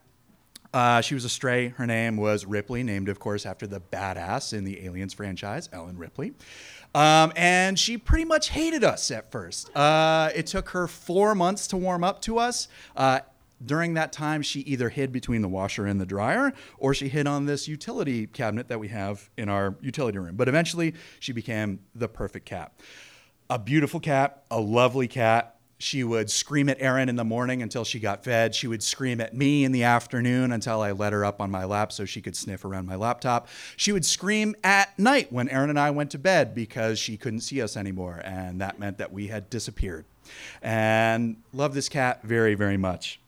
Uh, 0.73 1.03
she 1.03 1.15
was 1.15 1.27
a 1.27 1.29
stray. 1.29 1.69
Her 1.69 1.87
name 1.87 2.17
was 2.17 2.47
Ripley, 2.47 2.83
named, 2.83 3.11
of 3.11 3.19
course, 3.19 3.45
after 3.45 3.67
the 3.67 3.81
badass 3.81 4.55
in 4.55 4.65
the 4.65 4.87
Aliens 4.87 5.13
franchise, 5.13 5.69
Ellen 5.71 5.99
Ripley. 5.99 6.33
Um, 6.95 7.33
and 7.37 7.79
she 7.79 7.97
pretty 7.97 8.25
much 8.25 8.51
hated 8.51 8.85
us 8.85 9.11
at 9.11 9.31
first. 9.31 9.75
Uh, 9.75 10.31
it 10.35 10.47
took 10.47 10.71
her 10.71 10.87
four 10.87 11.35
months 11.35 11.67
to 11.69 11.77
warm 11.77 12.05
up 12.05 12.21
to 12.23 12.39
us. 12.39 12.69
Uh, 12.97 13.21
during 13.65 13.95
that 13.95 14.13
time, 14.13 14.43
she 14.43 14.61
either 14.61 14.89
hid 14.89 15.13
between 15.13 15.41
the 15.41 15.49
washer 15.49 15.87
and 15.87 16.01
the 16.01 16.07
dryer, 16.07 16.53
or 16.79 16.95
she 16.95 17.09
hid 17.09 17.27
on 17.27 17.47
this 17.47 17.69
utility 17.69 18.27
cabinet 18.27 18.69
that 18.69 18.81
we 18.81 18.89
have 18.89 19.31
in 19.37 19.49
our 19.49 19.77
utility 19.81 20.19
room. 20.19 20.37
But 20.37 20.49
eventually, 20.49 20.95
she 21.21 21.33
became 21.33 21.81
the 21.95 22.09
perfect 22.09 22.45
cat. 22.45 22.73
A 23.49 23.59
beautiful 23.59 24.01
cat, 24.01 24.45
a 24.51 24.61
lovely 24.61 25.09
cat. 25.09 25.57
She 25.83 26.05
would 26.05 26.31
scream 26.31 26.69
at 26.69 26.81
Erin 26.81 27.09
in 27.09 27.17
the 27.17 27.25
morning 27.25 27.61
until 27.61 27.83
she 27.83 27.99
got 27.99 28.23
fed. 28.23 28.55
She 28.55 28.69
would 28.69 28.85
scream 28.85 29.21
at 29.21 29.35
me 29.35 29.65
in 29.65 29.73
the 29.73 29.83
afternoon 29.83 30.53
until 30.53 30.81
I 30.81 30.93
let 30.93 31.13
her 31.13 31.25
up 31.25 31.41
on 31.41 31.51
my 31.51 31.65
lap 31.65 31.91
so 31.91 32.05
she 32.05 32.21
could 32.21 32.37
sniff 32.37 32.65
around 32.65 32.87
my 32.87 32.95
laptop. 32.95 33.49
She 33.77 33.91
would 33.91 34.05
scream 34.05 34.55
at 34.63 34.97
night 34.97 35.33
when 35.33 35.49
Erin 35.49 35.71
and 35.71 35.81
I 35.81 35.91
went 35.91 36.13
to 36.13 36.21
bed 36.21 36.55
because 36.55 37.01
she 37.01 37.17
couldn't 37.17 37.41
see 37.41 37.61
us 37.61 37.77
anymore. 37.77 38.21
And 38.23 38.61
that 38.61 38.79
meant 38.79 38.99
that 38.99 39.13
we 39.13 39.27
had 39.27 39.51
disappeared. 39.51 40.05
And 40.63 41.39
love 41.53 41.75
this 41.75 41.89
cat 41.89 42.23
very, 42.23 42.55
very 42.55 42.77
much. 42.77 43.19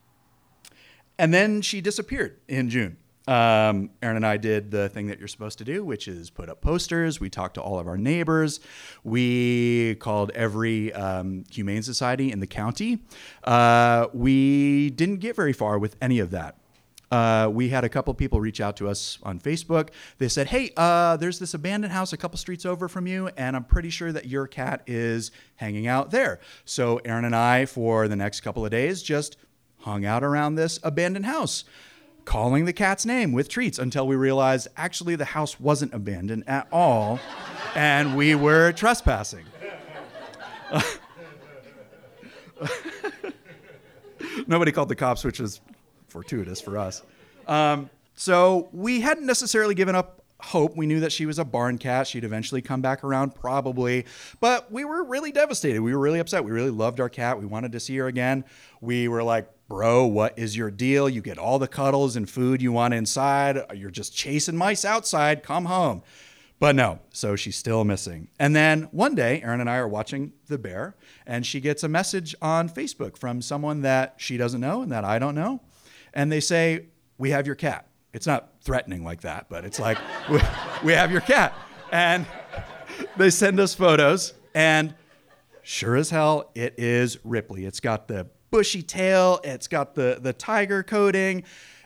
And 1.19 1.33
then 1.33 1.61
she 1.61 1.81
disappeared 1.81 2.37
in 2.47 2.69
June. 2.69 2.95
Um, 3.27 3.89
Erin 4.01 4.17
and 4.17 4.25
I 4.25 4.37
did 4.37 4.69
the 4.71 4.87
thing 4.89 5.07
that 5.07 5.19
you're 5.19 5.27
supposed 5.27 5.57
to 5.57 5.63
do, 5.63 5.83
which 5.83 6.07
is 6.07 6.29
put 6.29 6.49
up 6.49 6.61
posters. 6.61 7.19
We 7.19 7.29
talked 7.29 7.55
to 7.55 7.61
all 7.61 7.79
of 7.79 7.87
our 7.87 7.97
neighbors. 7.97 8.59
We 9.03 9.95
called 9.95 10.31
every 10.31 10.93
um, 10.93 11.43
humane 11.51 11.81
society 11.81 12.31
in 12.31 12.39
the 12.39 12.47
county. 12.47 12.99
Uh, 13.43 14.07
we 14.13 14.91
didn't 14.91 15.17
get 15.17 15.35
very 15.35 15.53
far 15.53 15.79
with 15.79 15.95
any 16.01 16.19
of 16.19 16.31
that. 16.31 16.57
Uh, 17.11 17.47
we 17.51 17.69
had 17.69 17.83
a 17.83 17.89
couple 17.89 18.13
people 18.13 18.39
reach 18.41 18.59
out 18.59 18.75
to 18.77 18.89
us 18.89 19.19
on 19.23 19.39
Facebook. 19.39 19.89
They 20.17 20.27
said, 20.27 20.47
"Hey, 20.47 20.71
uh, 20.75 21.17
there's 21.17 21.39
this 21.39 21.53
abandoned 21.53 21.93
house 21.93 22.13
a 22.13 22.17
couple 22.17 22.37
streets 22.37 22.65
over 22.65 22.87
from 22.87 23.07
you, 23.07 23.29
and 23.37 23.55
I'm 23.55 23.63
pretty 23.63 23.89
sure 23.89 24.11
that 24.11 24.25
your 24.25 24.47
cat 24.47 24.81
is 24.87 25.31
hanging 25.55 25.87
out 25.87 26.11
there." 26.11 26.39
So 26.65 26.97
Erin 27.05 27.25
and 27.25 27.35
I, 27.35 27.65
for 27.65 28.07
the 28.07 28.15
next 28.15 28.41
couple 28.41 28.65
of 28.65 28.71
days, 28.71 29.03
just 29.03 29.37
hung 29.81 30.03
out 30.03 30.23
around 30.23 30.55
this 30.55 30.79
abandoned 30.83 31.27
house 31.27 31.63
calling 32.25 32.65
the 32.65 32.73
cat's 32.73 33.05
name 33.05 33.31
with 33.31 33.47
treats 33.47 33.79
until 33.79 34.07
we 34.07 34.15
realized 34.15 34.67
actually 34.75 35.15
the 35.15 35.25
house 35.25 35.59
wasn't 35.59 35.93
abandoned 35.93 36.43
at 36.47 36.67
all 36.71 37.19
and 37.75 38.15
we 38.15 38.35
were 38.35 38.71
trespassing. 38.71 39.45
Nobody 44.47 44.71
called 44.71 44.89
the 44.89 44.95
cops, 44.95 45.23
which 45.23 45.39
is 45.39 45.61
fortuitous 46.07 46.59
for 46.61 46.77
us. 46.77 47.03
Um, 47.47 47.89
so 48.15 48.69
we 48.71 49.01
hadn't 49.01 49.25
necessarily 49.25 49.75
given 49.75 49.95
up 49.95 50.21
hope. 50.41 50.75
We 50.75 50.85
knew 50.85 50.99
that 50.99 51.11
she 51.11 51.25
was 51.25 51.39
a 51.39 51.45
barn 51.45 51.77
cat. 51.77 52.07
She'd 52.07 52.23
eventually 52.23 52.61
come 52.61 52.81
back 52.81 53.03
around, 53.03 53.35
probably. 53.35 54.05
But 54.39 54.71
we 54.71 54.85
were 54.85 55.03
really 55.03 55.31
devastated. 55.31 55.81
We 55.81 55.93
were 55.93 55.99
really 55.99 56.19
upset. 56.19 56.43
We 56.43 56.51
really 56.51 56.71
loved 56.71 56.99
our 56.99 57.09
cat. 57.09 57.39
We 57.39 57.45
wanted 57.45 57.71
to 57.71 57.79
see 57.79 57.95
her 57.97 58.07
again. 58.07 58.45
We 58.81 59.07
were 59.07 59.23
like, 59.23 59.49
bro, 59.67 60.05
what 60.05 60.37
is 60.37 60.55
your 60.55 60.71
deal? 60.71 61.09
You 61.09 61.21
get 61.21 61.37
all 61.37 61.59
the 61.59 61.67
cuddles 61.67 62.15
and 62.15 62.29
food 62.29 62.61
you 62.61 62.71
want 62.71 62.93
inside. 62.93 63.59
You're 63.73 63.91
just 63.91 64.15
chasing 64.15 64.57
mice 64.57 64.85
outside. 64.85 65.43
Come 65.43 65.65
home. 65.65 66.03
But 66.59 66.75
no, 66.75 66.99
so 67.11 67.35
she's 67.35 67.57
still 67.57 67.83
missing. 67.83 68.29
And 68.39 68.55
then 68.55 68.83
one 68.91 69.13
day, 69.13 69.41
Erin 69.41 69.59
and 69.59 69.69
I 69.69 69.75
are 69.75 69.87
watching 69.87 70.31
The 70.47 70.57
Bear, 70.57 70.95
and 71.25 71.45
she 71.45 71.59
gets 71.59 71.83
a 71.83 71.89
message 71.89 72.33
on 72.41 72.69
Facebook 72.69 73.17
from 73.17 73.41
someone 73.41 73.81
that 73.81 74.15
she 74.17 74.37
doesn't 74.37 74.61
know 74.61 74.81
and 74.81 74.91
that 74.91 75.03
I 75.03 75.19
don't 75.19 75.35
know. 75.35 75.61
And 76.13 76.31
they 76.31 76.39
say, 76.39 76.87
We 77.17 77.31
have 77.31 77.45
your 77.45 77.55
cat. 77.55 77.87
It's 78.13 78.25
not 78.25 78.54
threatening 78.65 79.03
like 79.03 79.21
that, 79.21 79.45
but 79.47 79.63
it's 79.63 79.79
like, 79.79 79.97
we, 80.29 80.39
we 80.83 80.91
have 80.91 81.11
your 81.11 81.21
cat. 81.21 81.53
And 81.91 82.25
they 83.15 83.29
send 83.29 83.59
us 83.59 83.73
photos, 83.75 84.33
and 84.53 84.95
sure 85.61 85.95
as 85.95 86.09
hell, 86.09 86.51
it 86.55 86.73
is 86.77 87.19
Ripley. 87.23 87.65
It's 87.65 87.79
got 87.79 88.07
the 88.07 88.27
bushy 88.51 88.81
tail, 88.81 89.39
it's 89.43 89.67
got 89.67 89.95
the, 89.95 90.17
the 90.19 90.33
tiger 90.33 90.81
coating, 90.81 91.43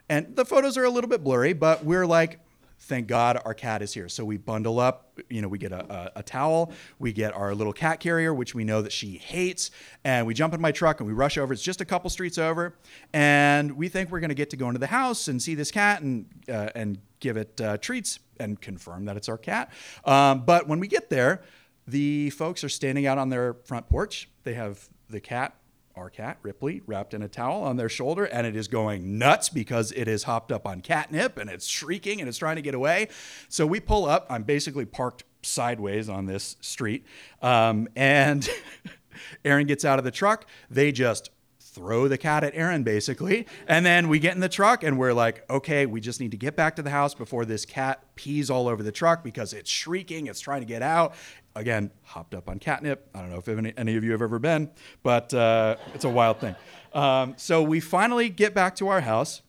and 0.07 0.36
the 0.36 0.45
photos 0.45 0.77
are 0.77 0.86
a 0.86 0.89
little 0.89 1.09
bit 1.09 1.24
blurry, 1.24 1.53
but 1.53 1.83
we're 1.83 2.07
like, 2.07 2.39
thank 2.79 3.07
God 3.07 3.39
our 3.45 3.53
cat 3.53 3.81
is 3.81 3.93
here. 3.93 4.09
So 4.09 4.24
we 4.25 4.38
bundle 4.38 4.79
up, 4.79 5.19
you 5.29 5.41
know, 5.41 5.48
we 5.48 5.57
get 5.57 5.71
a, 5.71 5.93
a, 5.93 6.12
a, 6.17 6.24
towel, 6.24 6.71
we 6.98 7.13
get 7.13 7.33
our 7.33 7.53
little 7.53 7.74
cat 7.74 8.00
carrier, 8.00 8.33
which 8.33 8.55
we 8.55 8.63
know 8.63 8.81
that 8.81 8.91
she 8.91 9.17
hates, 9.17 9.71
and 10.03 10.25
we 10.25 10.33
jump 10.33 10.53
in 10.53 10.62
my 10.62 10.71
truck 10.71 11.00
and 11.00 11.07
we 11.07 11.13
rush 11.13 11.38
over. 11.38 11.53
It's 11.53 11.62
just 11.62 11.81
a 11.81 11.86
couple 11.86 12.09
streets 12.09 12.38
over, 12.38 12.75
and 13.13 13.74
we 13.74 13.89
think 13.89 14.09
we're 14.09 14.19
going 14.19 14.29
to 14.29 14.36
get 14.36 14.50
to 14.51 14.57
go 14.57 14.67
into 14.67 14.79
the 14.79 14.88
house 14.88 15.27
and 15.27 15.41
see 15.41 15.55
this 15.55 15.71
cat 15.71 16.01
and 16.01 16.25
uh, 16.48 16.69
and 16.74 17.00
give 17.19 17.38
it 17.38 17.59
uh, 17.62 17.77
treats 17.77 18.19
and 18.39 18.59
confirm 18.62 19.05
that 19.05 19.17
it's 19.17 19.27
our 19.27 19.38
cat. 19.38 19.71
Um, 20.05 20.45
but 20.45 20.67
when 20.67 20.79
we 20.79 20.88
get 20.88 21.09
there, 21.09 21.41
the 21.86 22.29
folks 22.31 22.63
are 22.63 22.69
standing 22.69 23.05
out 23.05 23.17
on 23.17 23.29
their 23.29 23.55
front 23.65 23.89
porch. 23.89 24.29
They 24.43 24.53
have 24.53 24.88
the 25.09 25.19
cat 25.19 25.55
our 26.00 26.10
cat, 26.10 26.38
Ripley, 26.41 26.82
wrapped 26.88 27.13
in 27.13 27.22
a 27.22 27.27
towel 27.27 27.63
on 27.63 27.77
their 27.77 27.89
shoulder, 27.89 28.25
and 28.25 28.48
it 28.48 28.56
is 28.56 28.68
going 28.68 29.18
nuts 29.20 29.50
because 29.50 29.91
it 29.91 30.08
is 30.08 30.24
hopped 30.24 30.51
up 30.51 30.65
on 30.65 30.82
catnip 30.82 31.38
and 31.38 31.50
it's 31.50 31.68
shrieking 31.68 32.20
and 32.20 32.27
it's 32.27 32.38
trying 32.38 32.56
to 32.56 32.62
get 32.62 32.74
away. 32.74 33.10
So 33.50 33.68
we 33.68 33.79
pull 33.79 34.06
up. 34.06 34.25
I'm 34.29 34.44
basically 34.44 34.86
parked 34.86 35.24
sideways 35.41 36.10
on 36.10 36.25
this 36.25 36.56
street. 36.62 37.06
Um, 37.41 37.88
and 37.96 38.50
Aaron 39.46 39.68
gets 39.68 39.86
out 39.86 40.00
of 40.00 40.06
the 40.06 40.12
truck. 40.12 40.46
They 40.70 40.91
just 40.91 41.29
throw 41.73 42.07
the 42.07 42.17
cat 42.17 42.43
at 42.43 42.53
Aaron, 42.55 42.83
basically. 42.83 43.45
And 43.67 43.85
then 43.85 44.09
we 44.09 44.19
get 44.19 44.33
in 44.35 44.41
the 44.41 44.49
truck 44.49 44.83
and 44.83 44.97
we're 44.97 45.13
like, 45.13 45.49
okay, 45.49 45.85
we 45.85 46.01
just 46.01 46.19
need 46.19 46.31
to 46.31 46.38
get 46.38 46.55
back 46.55 46.75
to 46.77 46.81
the 46.81 46.89
house 46.89 47.13
before 47.13 47.45
this 47.45 47.65
cat 47.65 48.03
pees 48.15 48.49
all 48.49 48.67
over 48.67 48.83
the 48.83 48.91
truck 48.91 49.23
because 49.23 49.53
it's 49.53 49.69
shrieking, 49.69 50.27
it's 50.27 50.39
trying 50.39 50.61
to 50.61 50.67
get 50.67 50.81
out 50.81 51.13
again, 51.55 51.91
hopped 52.03 52.33
up 52.33 52.49
on 52.49 52.59
catnip. 52.59 53.09
I 53.13 53.21
don't 53.21 53.29
know 53.29 53.38
if 53.38 53.47
any, 53.47 53.73
any 53.77 53.95
of 53.95 54.03
you 54.03 54.11
have 54.11 54.21
ever 54.21 54.39
been, 54.39 54.71
but 55.03 55.33
uh, 55.33 55.75
it's 55.93 56.05
a 56.05 56.09
wild 56.09 56.39
thing. 56.39 56.55
Um, 56.93 57.35
so 57.38 57.61
we 57.61 57.79
finally 57.79 58.29
get 58.29 58.53
back 58.53 58.75
to 58.77 58.88
our 58.88 59.01
house. 59.01 59.41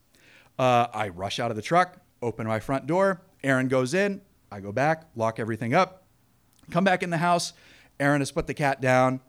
Uh, 0.59 0.89
I 0.93 1.09
rush 1.09 1.39
out 1.39 1.51
of 1.51 1.57
the 1.57 1.63
truck, 1.63 1.99
open 2.21 2.47
my 2.47 2.61
front 2.61 2.87
door. 2.87 3.23
Aaron 3.43 3.69
goes 3.69 3.95
in. 3.95 4.21
I 4.53 4.61
go 4.61 4.73
back, 4.73 5.05
lock 5.15 5.39
everything 5.39 5.75
up, 5.75 6.05
come 6.71 6.83
back 6.83 7.03
in 7.05 7.11
the 7.11 7.19
house. 7.19 7.53
Aaron 8.01 8.21
has 8.21 8.33
put 8.33 8.47
the 8.49 8.55
cat 8.55 8.81
down. 8.81 9.21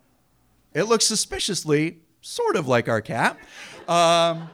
It 0.74 0.84
looks 0.84 1.06
suspiciously 1.06 2.00
sort 2.22 2.56
of 2.56 2.66
like 2.66 2.88
our 2.88 3.00
cat. 3.02 3.36
Um, 3.88 4.48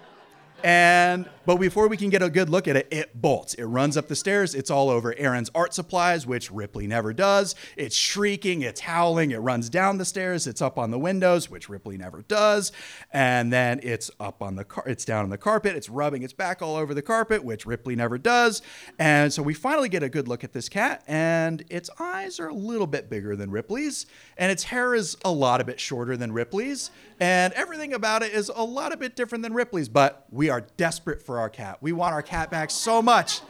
and 0.65 1.29
but 1.49 1.57
before 1.57 1.89
we 1.89 1.97
can 1.97 2.11
get 2.11 2.21
a 2.21 2.29
good 2.29 2.51
look 2.51 2.69
at 2.69 2.77
it, 2.77 2.89
it 2.91 3.23
bolts. 3.23 3.55
It 3.55 3.65
runs 3.65 3.97
up 3.97 4.07
the 4.07 4.15
stairs. 4.15 4.55
It's 4.55 4.71
all 4.71 4.91
over 4.91 5.15
Aaron's 5.17 5.51
art 5.55 5.73
supplies, 5.73 6.27
which 6.27 6.51
Ripley 6.51 6.87
never 6.87 7.15
does. 7.15 7.55
It's 7.75 7.97
shrieking, 7.97 8.61
it's 8.61 8.81
howling, 8.81 9.31
it 9.31 9.39
runs 9.39 9.71
down 9.71 9.97
the 9.97 10.05
stairs, 10.05 10.47
it's 10.47 10.61
up 10.61 10.77
on 10.77 10.91
the 10.91 10.99
windows, 10.99 11.49
which 11.49 11.71
Ripley 11.71 11.97
never 11.97 12.21
does. 12.21 12.71
And 13.15 13.51
then 13.51 13.81
it's 13.83 14.11
up 14.21 14.43
on 14.43 14.57
the 14.57 14.65
car 14.65 14.85
it's 14.87 15.07
down 15.07 15.25
on 15.25 15.31
the 15.31 15.39
carpet, 15.39 15.75
it's 15.75 15.89
rubbing 15.89 16.23
its 16.23 16.35
back 16.35 16.61
all 16.61 16.77
over 16.77 16.93
the 16.93 17.01
carpet, 17.01 17.43
which 17.43 17.65
Ripley 17.65 17.97
never 17.97 18.19
does. 18.19 18.61
And 18.99 19.33
so 19.33 19.43
we 19.43 19.55
finally 19.55 19.89
get 19.89 20.03
a 20.03 20.11
good 20.11 20.29
look 20.29 20.45
at 20.45 20.53
this 20.53 20.69
cat, 20.69 21.03
and 21.09 21.65
its 21.71 21.89
eyes 21.99 22.39
are 22.39 22.49
a 22.49 22.55
little 22.55 22.87
bit 22.87 23.09
bigger 23.09 23.37
than 23.37 23.51
Ripley's, 23.51 24.05
and 24.37 24.53
its 24.53 24.65
hair 24.65 24.95
is 24.95 25.17
a 25.25 25.33
lot 25.33 25.63
a 25.63 25.65
bit 25.65 25.81
shorter 25.81 26.15
than 26.15 26.31
Ripley's, 26.31 26.91
and 27.21 27.55
everything 27.55 27.95
about 27.95 28.23
it 28.23 28.35
is 28.35 28.51
a 28.55 28.63
lot 28.63 28.93
a 28.93 28.99
bit 28.99 29.17
different 29.17 29.43
than 29.43 29.55
Ripley's, 29.55 29.89
but 29.89 30.27
we 30.31 30.48
are 30.49 30.63
desperate 30.77 31.23
for 31.23 31.39
our 31.39 31.51
cat. 31.51 31.79
We 31.81 31.93
want 31.93 32.15
our 32.15 32.23
cat 32.23 32.51
back 32.51 32.71
so 32.71 33.03
much 33.03 33.41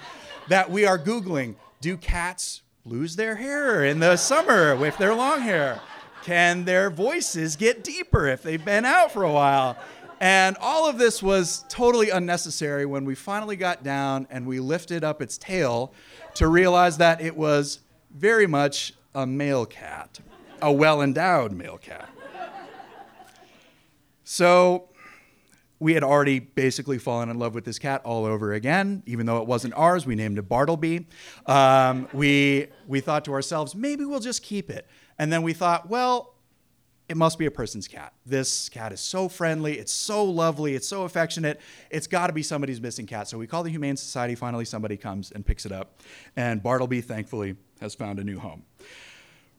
that 0.48 0.70
we 0.70 0.86
are 0.86 0.98
Googling 0.98 1.56
do 1.80 1.96
cats 1.96 2.62
lose 2.84 3.16
their 3.16 3.36
hair 3.36 3.84
in 3.84 4.00
the 4.00 4.16
summer 4.16 4.74
with 4.74 4.96
their 4.98 5.14
long 5.14 5.40
hair? 5.40 5.80
Can 6.24 6.64
their 6.64 6.90
voices 6.90 7.56
get 7.56 7.84
deeper 7.84 8.26
if 8.26 8.42
they've 8.42 8.64
been 8.64 8.84
out 8.84 9.12
for 9.12 9.22
a 9.22 9.32
while? 9.32 9.78
And 10.20 10.56
all 10.60 10.88
of 10.88 10.98
this 10.98 11.22
was 11.22 11.64
totally 11.68 12.10
unnecessary 12.10 12.84
when 12.84 13.04
we 13.04 13.14
finally 13.14 13.56
got 13.56 13.84
down 13.84 14.26
and 14.30 14.46
we 14.46 14.58
lifted 14.58 15.04
up 15.04 15.22
its 15.22 15.38
tail 15.38 15.92
to 16.34 16.48
realize 16.48 16.98
that 16.98 17.20
it 17.20 17.36
was 17.36 17.80
very 18.14 18.46
much 18.46 18.94
a 19.14 19.26
male 19.26 19.64
cat, 19.64 20.18
a 20.60 20.72
well 20.72 21.00
endowed 21.02 21.52
male 21.52 21.78
cat. 21.78 22.08
So 24.24 24.88
we 25.80 25.94
had 25.94 26.02
already 26.02 26.40
basically 26.40 26.98
fallen 26.98 27.28
in 27.28 27.38
love 27.38 27.54
with 27.54 27.64
this 27.64 27.78
cat 27.78 28.00
all 28.04 28.24
over 28.24 28.52
again. 28.52 29.02
Even 29.06 29.26
though 29.26 29.40
it 29.40 29.46
wasn't 29.46 29.74
ours, 29.74 30.06
we 30.06 30.14
named 30.14 30.38
it 30.38 30.48
Bartleby. 30.48 31.06
Um, 31.46 32.08
we, 32.12 32.68
we 32.86 33.00
thought 33.00 33.24
to 33.26 33.32
ourselves, 33.32 33.74
maybe 33.74 34.04
we'll 34.04 34.20
just 34.20 34.42
keep 34.42 34.70
it. 34.70 34.86
And 35.18 35.32
then 35.32 35.42
we 35.42 35.52
thought, 35.52 35.88
well, 35.88 36.34
it 37.08 37.16
must 37.16 37.38
be 37.38 37.46
a 37.46 37.50
person's 37.50 37.88
cat. 37.88 38.12
This 38.26 38.68
cat 38.68 38.92
is 38.92 39.00
so 39.00 39.28
friendly, 39.28 39.78
it's 39.78 39.92
so 39.92 40.24
lovely, 40.24 40.74
it's 40.74 40.86
so 40.86 41.04
affectionate. 41.04 41.58
It's 41.90 42.06
got 42.06 42.26
to 42.26 42.32
be 42.34 42.42
somebody's 42.42 42.80
missing 42.80 43.06
cat. 43.06 43.28
So 43.28 43.38
we 43.38 43.46
call 43.46 43.62
the 43.62 43.70
Humane 43.70 43.96
Society. 43.96 44.34
Finally, 44.34 44.66
somebody 44.66 44.96
comes 44.96 45.30
and 45.30 45.46
picks 45.46 45.64
it 45.64 45.72
up. 45.72 46.02
And 46.36 46.62
Bartleby, 46.62 47.00
thankfully, 47.00 47.56
has 47.80 47.94
found 47.94 48.18
a 48.18 48.24
new 48.24 48.38
home. 48.38 48.64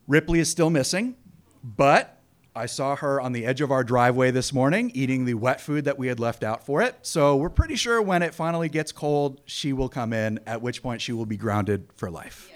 Ripley 0.08 0.40
is 0.40 0.50
still 0.50 0.70
missing, 0.70 1.16
but 1.64 2.19
I 2.60 2.66
saw 2.66 2.98
her 2.98 3.22
on 3.22 3.32
the 3.32 3.46
edge 3.46 3.62
of 3.62 3.72
our 3.72 3.86
driveway 3.86 4.32
this 4.32 4.52
morning 4.52 4.92
eating 4.94 5.24
the 5.24 5.36
wet 5.36 5.62
food 5.62 5.86
that 5.86 5.98
we 5.98 6.08
had 6.08 6.20
left 6.20 6.44
out 6.44 6.66
for 6.66 6.82
it. 6.82 6.94
So 7.04 7.38
we're 7.38 7.50
pretty 7.50 7.78
sure 7.78 8.02
when 8.02 8.22
it 8.22 8.34
finally 8.34 8.68
gets 8.68 8.92
cold, 8.92 9.40
she 9.46 9.72
will 9.72 9.88
come 9.88 10.12
in, 10.12 10.42
at 10.46 10.62
which 10.62 10.84
point 10.84 11.00
she 11.00 11.14
will 11.14 11.26
be 11.26 11.38
grounded 11.38 11.88
for 11.96 12.12
life. 12.12 12.52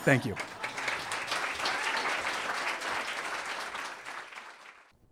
Thank 0.00 0.26
you. 0.26 0.34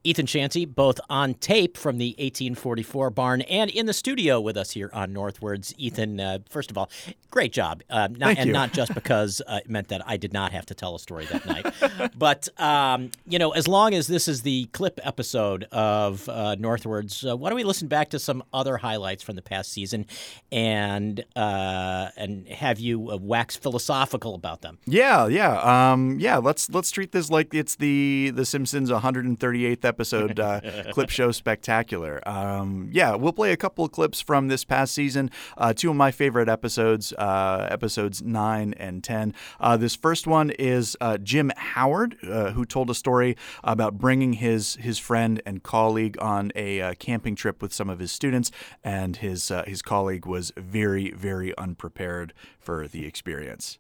Ethan 0.07 0.27
Shantie, 0.27 0.67
both 0.67 1.01
on 1.09 1.33
tape 1.33 1.79
from 1.79 1.97
the 1.97 2.11
1844 2.19 3.09
barn 3.09 3.41
and 3.43 3.71
in 3.71 3.87
the 3.87 3.95
studio 3.95 4.39
with 4.39 4.55
us 4.55 4.73
here 4.73 4.91
on 4.93 5.15
Northwards. 5.15 5.75
Ethan, 5.79 6.21
uh, 6.21 6.39
first 6.51 6.71
of 6.71 6.77
all, 6.77 6.91
great 7.31 7.55
job. 7.55 7.83
Uh, 7.89 8.09
not, 8.11 8.19
Thank 8.19 8.39
and 8.41 8.47
you. 8.49 8.53
not 8.53 8.75
just 8.75 8.95
because 9.05 9.41
uh, 9.47 9.61
it 9.65 9.71
meant 9.71 9.89
that 9.89 10.03
I 10.07 10.19
did 10.19 10.35
not 10.35 10.53
have 10.53 10.67
to 10.67 10.75
tell 10.75 10.95
a 10.95 10.99
story 10.99 11.25
that 11.27 11.47
night, 11.47 12.13
but 12.19 12.49
um, 12.61 13.13
you 13.27 13.39
know, 13.39 13.53
as 13.53 13.67
long 13.67 13.95
as 13.95 14.07
this 14.07 14.29
is 14.29 14.43
the 14.43 14.67
clip 14.67 15.01
episode 15.03 15.65
of 15.73 16.29
uh, 16.29 16.55
Northwards, 16.57 17.25
uh, 17.25 17.35
why 17.35 17.49
don't 17.49 17.57
we 17.57 17.65
listen 17.65 17.89
back 17.89 18.11
to 18.11 18.19
some 18.19 18.45
other 18.53 18.77
highlights 18.77 19.23
from 19.23 19.37
the 19.37 19.43
past 19.43 19.73
season, 19.73 20.05
and 20.53 21.25
uh, 21.35 22.11
and 22.19 22.47
have 22.49 22.79
you 22.79 23.11
uh, 23.11 23.17
wax 23.17 23.57
philosophical 23.57 24.35
about 24.35 24.61
them? 24.61 24.79
Yeah, 24.85 25.29
yeah, 25.29 25.93
um, 25.93 26.19
yeah. 26.21 26.37
Let's 26.37 26.69
let's 26.69 26.91
treat 26.91 27.13
this 27.13 27.31
like 27.31 27.55
it's 27.55 27.77
the 27.77 28.33
the 28.35 28.45
Simpsons 28.45 28.91
138th 28.91 29.85
episode 29.85 29.94
uh, 30.39 30.61
clip 30.93 31.11
show 31.11 31.33
spectacular. 31.33 32.21
Um, 32.27 32.89
yeah, 32.93 33.15
we'll 33.15 33.33
play 33.33 33.53
a 33.53 33.57
couple 33.57 33.85
of 33.85 33.93
clips 33.93 34.21
from 34.21 34.49
this 34.49 34.65
past 34.65 34.95
season. 34.95 35.31
Uh, 35.57 35.73
two 35.73 35.91
of 35.91 35.97
my 35.97 36.11
favorite 36.11 36.49
episodes, 36.49 37.13
uh, 37.15 37.69
episodes 37.71 38.23
nine 38.23 38.75
and 38.75 39.03
ten. 39.03 39.35
Uh, 39.61 39.77
this 39.77 39.95
first 39.95 40.27
one 40.27 40.51
is 40.51 40.97
uh, 41.01 41.19
Jim 41.19 41.53
Howard, 41.57 42.17
uh, 42.25 42.51
who 42.53 42.65
told 42.65 42.91
a 42.91 42.95
story 42.95 43.37
about 43.63 43.99
bringing 43.99 44.35
his 44.35 44.75
his 44.77 44.99
friend 44.99 45.41
and 45.47 45.63
colleague 45.63 46.17
on 46.21 46.53
a 46.55 46.81
uh, 46.81 46.95
camping 46.95 47.35
trip 47.35 47.63
with 47.63 47.73
some 47.73 47.91
of 47.91 47.99
his 47.99 48.13
students, 48.13 48.51
and 48.83 49.17
his 49.17 49.51
uh, 49.51 49.65
his 49.67 49.83
colleague 49.83 50.27
was 50.27 50.53
very 50.57 51.11
very 51.11 51.57
unprepared 51.57 52.33
for 52.59 52.89
the 52.89 53.07
experience. 53.07 53.79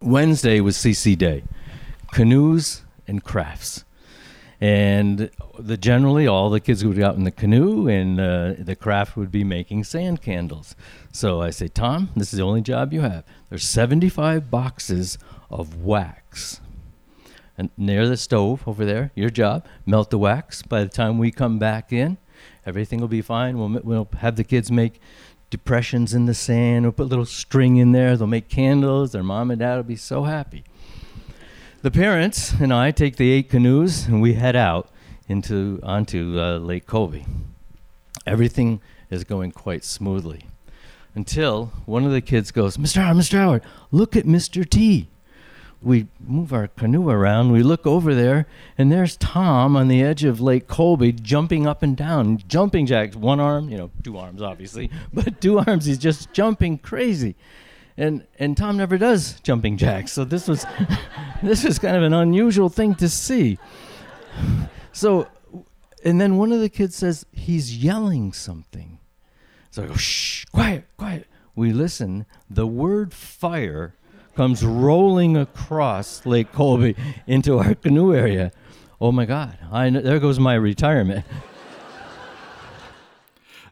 Wednesday 0.00 0.60
was 0.60 0.76
CC 0.76 1.16
Day, 1.16 1.44
canoes 2.12 2.82
and 3.06 3.22
crafts. 3.24 3.84
And 4.64 5.28
the 5.58 5.76
generally 5.76 6.26
all 6.26 6.48
the 6.48 6.58
kids 6.58 6.86
would 6.86 6.96
go 6.96 7.06
out 7.06 7.16
in 7.16 7.24
the 7.24 7.30
canoe, 7.30 7.86
and 7.86 8.18
uh, 8.18 8.54
the 8.56 8.74
craft 8.74 9.14
would 9.14 9.30
be 9.30 9.44
making 9.44 9.84
sand 9.84 10.22
candles. 10.22 10.74
So 11.12 11.42
I 11.42 11.50
say, 11.50 11.68
Tom, 11.68 12.08
this 12.16 12.32
is 12.32 12.38
the 12.38 12.46
only 12.46 12.62
job 12.62 12.90
you 12.90 13.02
have. 13.02 13.24
There's 13.50 13.68
75 13.68 14.50
boxes 14.50 15.18
of 15.50 15.82
wax, 15.82 16.62
and 17.58 17.68
near 17.76 18.08
the 18.08 18.16
stove 18.16 18.66
over 18.66 18.86
there. 18.86 19.12
Your 19.14 19.28
job, 19.28 19.66
melt 19.84 20.08
the 20.08 20.16
wax. 20.16 20.62
By 20.62 20.82
the 20.82 20.88
time 20.88 21.18
we 21.18 21.30
come 21.30 21.58
back 21.58 21.92
in, 21.92 22.16
everything 22.64 23.02
will 23.02 23.08
be 23.08 23.20
fine. 23.20 23.58
We'll 23.58 23.82
we'll 23.84 24.08
have 24.20 24.36
the 24.36 24.44
kids 24.44 24.72
make 24.72 24.98
depressions 25.50 26.14
in 26.14 26.24
the 26.24 26.32
sand. 26.32 26.86
We'll 26.86 26.92
put 26.92 27.02
a 27.02 27.12
little 27.12 27.26
string 27.26 27.76
in 27.76 27.92
there. 27.92 28.16
They'll 28.16 28.26
make 28.28 28.48
candles. 28.48 29.12
Their 29.12 29.22
mom 29.22 29.50
and 29.50 29.60
dad 29.60 29.76
will 29.76 29.82
be 29.82 29.96
so 29.96 30.22
happy. 30.22 30.64
The 31.84 31.90
parents 31.90 32.54
and 32.58 32.72
I 32.72 32.92
take 32.92 33.16
the 33.16 33.30
eight 33.30 33.50
canoes 33.50 34.06
and 34.06 34.22
we 34.22 34.32
head 34.32 34.56
out 34.56 34.88
into 35.28 35.80
onto 35.82 36.40
uh, 36.40 36.56
Lake 36.56 36.86
Colby. 36.86 37.26
Everything 38.26 38.80
is 39.10 39.22
going 39.22 39.52
quite 39.52 39.84
smoothly 39.84 40.46
until 41.14 41.66
one 41.84 42.06
of 42.06 42.10
the 42.10 42.22
kids 42.22 42.52
goes, 42.52 42.78
"Mr. 42.78 43.02
Howard, 43.02 43.18
Mr. 43.18 43.36
Howard, 43.36 43.62
look 43.90 44.16
at 44.16 44.24
Mr. 44.24 44.66
T." 44.66 45.10
We 45.82 46.06
move 46.26 46.54
our 46.54 46.68
canoe 46.68 47.10
around. 47.10 47.52
We 47.52 47.62
look 47.62 47.86
over 47.86 48.14
there, 48.14 48.46
and 48.78 48.90
there's 48.90 49.18
Tom 49.18 49.76
on 49.76 49.88
the 49.88 50.02
edge 50.02 50.24
of 50.24 50.40
Lake 50.40 50.66
Colby, 50.66 51.12
jumping 51.12 51.66
up 51.66 51.82
and 51.82 51.94
down, 51.94 52.38
jumping 52.48 52.86
jacks. 52.86 53.14
One 53.14 53.40
arm, 53.40 53.68
you 53.68 53.76
know, 53.76 53.90
two 54.02 54.16
arms, 54.16 54.40
obviously, 54.40 54.90
but 55.12 55.38
two 55.38 55.58
arms. 55.58 55.84
He's 55.84 55.98
just 55.98 56.32
jumping 56.32 56.78
crazy 56.78 57.36
and 57.96 58.26
and 58.38 58.56
Tom 58.56 58.76
never 58.76 58.98
does 58.98 59.40
jumping 59.40 59.76
jacks, 59.76 60.12
so 60.12 60.24
this 60.24 60.48
was 60.48 60.66
this 61.42 61.64
was 61.64 61.78
kind 61.78 61.96
of 61.96 62.02
an 62.02 62.12
unusual 62.12 62.68
thing 62.68 62.94
to 62.96 63.08
see. 63.08 63.58
So, 64.92 65.28
and 66.04 66.20
then 66.20 66.36
one 66.36 66.52
of 66.52 66.60
the 66.60 66.68
kids 66.68 66.96
says 66.96 67.26
he's 67.32 67.76
yelling 67.82 68.32
something. 68.32 68.98
So 69.70 69.84
I 69.84 69.86
go, 69.86 69.94
shh, 69.94 70.44
quiet, 70.46 70.84
quiet. 70.96 71.26
We 71.56 71.72
listen. 71.72 72.26
The 72.48 72.66
word 72.66 73.12
fire 73.12 73.94
comes 74.36 74.64
rolling 74.64 75.36
across 75.36 76.26
Lake 76.26 76.52
Colby 76.52 76.96
into 77.26 77.58
our 77.58 77.74
canoe 77.74 78.14
area. 78.14 78.52
Oh 79.00 79.12
my 79.12 79.24
God! 79.24 79.58
I 79.70 79.90
kn- 79.90 80.04
there 80.04 80.18
goes 80.18 80.38
my 80.38 80.54
retirement. 80.54 81.24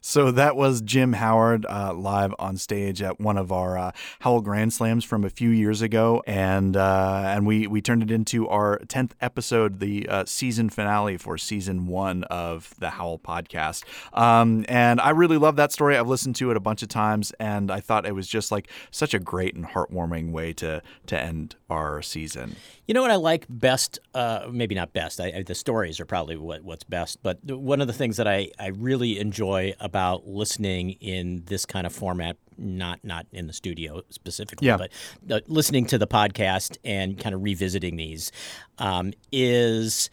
So 0.04 0.32
that 0.32 0.56
was 0.56 0.80
Jim 0.80 1.12
Howard 1.12 1.64
uh, 1.64 1.94
live 1.94 2.34
on 2.40 2.56
stage 2.56 3.00
at 3.00 3.20
one 3.20 3.38
of 3.38 3.52
our 3.52 3.78
uh, 3.78 3.92
Howl 4.18 4.40
Grand 4.40 4.72
Slams 4.72 5.04
from 5.04 5.22
a 5.22 5.30
few 5.30 5.50
years 5.50 5.80
ago, 5.80 6.24
and 6.26 6.76
uh, 6.76 7.22
and 7.24 7.46
we 7.46 7.68
we 7.68 7.80
turned 7.80 8.02
it 8.02 8.10
into 8.10 8.48
our 8.48 8.80
tenth 8.88 9.14
episode, 9.20 9.78
the 9.78 10.08
uh, 10.08 10.24
season 10.24 10.70
finale 10.70 11.16
for 11.16 11.38
season 11.38 11.86
one 11.86 12.24
of 12.24 12.74
the 12.80 12.90
Howl 12.90 13.20
podcast. 13.20 13.84
Um, 14.12 14.64
and 14.68 15.00
I 15.00 15.10
really 15.10 15.38
love 15.38 15.54
that 15.54 15.70
story. 15.70 15.96
I've 15.96 16.08
listened 16.08 16.34
to 16.36 16.50
it 16.50 16.56
a 16.56 16.60
bunch 16.60 16.82
of 16.82 16.88
times, 16.88 17.30
and 17.38 17.70
I 17.70 17.78
thought 17.78 18.04
it 18.04 18.14
was 18.16 18.26
just 18.26 18.50
like 18.50 18.68
such 18.90 19.14
a 19.14 19.20
great 19.20 19.54
and 19.54 19.64
heartwarming 19.64 20.32
way 20.32 20.52
to 20.54 20.82
to 21.06 21.18
end 21.18 21.54
our 21.70 22.02
season. 22.02 22.56
You 22.88 22.94
know 22.94 23.02
what 23.02 23.12
I 23.12 23.16
like 23.16 23.46
best? 23.48 24.00
Uh, 24.12 24.48
maybe 24.50 24.74
not 24.74 24.92
best. 24.92 25.20
I, 25.20 25.32
I, 25.36 25.42
the 25.44 25.54
stories 25.54 26.00
are 26.00 26.04
probably 26.04 26.36
what, 26.36 26.64
what's 26.64 26.84
best. 26.84 27.22
But 27.22 27.38
one 27.44 27.80
of 27.80 27.86
the 27.86 27.92
things 27.92 28.16
that 28.16 28.26
I, 28.26 28.50
I 28.58 28.66
really 28.66 29.20
enjoy 29.20 29.74
about 29.78 29.91
listening 30.24 30.90
in 31.00 31.44
this 31.46 31.64
kind 31.66 31.86
of 31.86 31.92
format, 31.94 32.36
not 32.58 33.00
not 33.04 33.26
in 33.32 33.46
the 33.46 33.52
studio 33.52 34.02
specifically, 34.10 34.66
Yeah. 34.68 34.76
but 34.76 34.90
uh, 35.30 35.40
listening 35.46 35.86
to 35.86 35.98
the 35.98 36.06
podcast 36.06 36.76
and 36.84 37.18
kind 37.18 37.34
of 37.34 37.42
revisiting 37.42 37.96
these, 37.96 38.30
um, 38.78 39.12
is 39.30 40.10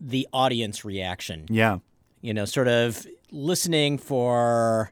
the 0.00 0.26
audience 0.32 0.84
reaction. 0.84 1.46
Yeah. 1.48 1.78
You 2.22 2.34
know, 2.34 2.44
sort 2.44 2.68
of 2.68 3.06
listening 3.30 3.98
for 3.98 4.90